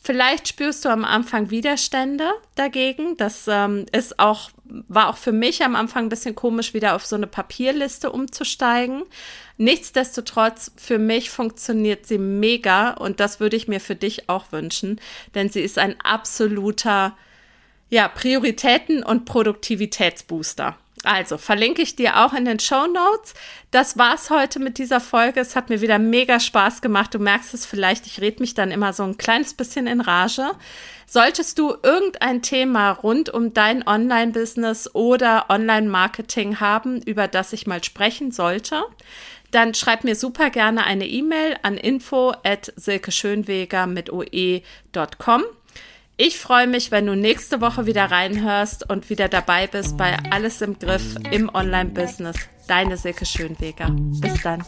Vielleicht 0.00 0.48
spürst 0.48 0.86
du 0.86 0.88
am 0.88 1.04
Anfang 1.04 1.50
Widerstände 1.50 2.30
dagegen. 2.54 3.18
Das 3.18 3.46
ähm, 3.46 3.84
ist 3.92 4.18
auch, 4.18 4.50
war 4.64 5.10
auch 5.10 5.18
für 5.18 5.32
mich 5.32 5.62
am 5.62 5.76
Anfang 5.76 6.06
ein 6.06 6.08
bisschen 6.08 6.34
komisch, 6.34 6.72
wieder 6.72 6.94
auf 6.94 7.04
so 7.04 7.16
eine 7.16 7.26
Papierliste 7.26 8.10
umzusteigen. 8.10 9.02
Nichtsdestotrotz, 9.58 10.72
für 10.76 10.98
mich 10.98 11.28
funktioniert 11.28 12.06
sie 12.06 12.16
mega 12.16 12.92
und 12.92 13.20
das 13.20 13.38
würde 13.38 13.56
ich 13.56 13.68
mir 13.68 13.80
für 13.80 13.96
dich 13.96 14.30
auch 14.30 14.50
wünschen, 14.50 14.98
denn 15.34 15.50
sie 15.50 15.60
ist 15.60 15.78
ein 15.78 16.00
absoluter 16.00 17.14
ja, 17.90 18.08
Prioritäten 18.08 19.02
und 19.02 19.24
Produktivitätsbooster. 19.24 20.76
Also 21.04 21.38
verlinke 21.38 21.82
ich 21.82 21.96
dir 21.96 22.24
auch 22.24 22.32
in 22.32 22.44
den 22.44 22.58
Show 22.58 22.86
Notes. 22.86 23.34
Das 23.70 23.98
war's 23.98 24.30
heute 24.30 24.58
mit 24.58 24.78
dieser 24.78 25.00
Folge. 25.00 25.40
Es 25.40 25.54
hat 25.54 25.68
mir 25.68 25.80
wieder 25.80 25.98
mega 25.98 26.40
Spaß 26.40 26.80
gemacht. 26.80 27.14
Du 27.14 27.18
merkst 27.18 27.54
es 27.54 27.66
vielleicht, 27.66 28.06
ich 28.06 28.20
rede 28.20 28.40
mich 28.40 28.54
dann 28.54 28.70
immer 28.70 28.92
so 28.92 29.04
ein 29.04 29.16
kleines 29.16 29.54
bisschen 29.54 29.86
in 29.86 30.00
Rage. 30.00 30.50
Solltest 31.06 31.58
du 31.58 31.74
irgendein 31.82 32.42
Thema 32.42 32.90
rund 32.90 33.30
um 33.30 33.54
dein 33.54 33.86
Online-Business 33.86 34.94
oder 34.94 35.46
Online-Marketing 35.48 36.60
haben, 36.60 37.00
über 37.02 37.28
das 37.28 37.52
ich 37.52 37.66
mal 37.66 37.82
sprechen 37.82 38.32
sollte, 38.32 38.82
dann 39.50 39.72
schreib 39.72 40.04
mir 40.04 40.14
super 40.14 40.50
gerne 40.50 40.84
eine 40.84 41.06
E-Mail 41.06 41.56
an 41.62 41.78
info 41.78 42.34
at 42.44 42.72
silkeschönweger 42.76 43.86
mit 43.86 44.12
oe.com. 44.12 45.44
Ich 46.20 46.36
freue 46.40 46.66
mich, 46.66 46.90
wenn 46.90 47.06
du 47.06 47.14
nächste 47.14 47.60
Woche 47.60 47.86
wieder 47.86 48.10
reinhörst 48.10 48.90
und 48.90 49.08
wieder 49.08 49.28
dabei 49.28 49.68
bist 49.68 49.96
bei 49.96 50.16
Alles 50.32 50.60
im 50.62 50.76
Griff 50.76 51.14
im 51.30 51.48
Online-Business. 51.48 52.36
Deine 52.66 52.96
Silke 52.96 53.24
Schönweger. 53.24 53.90
Bis 54.20 54.42
dann. 54.42 54.64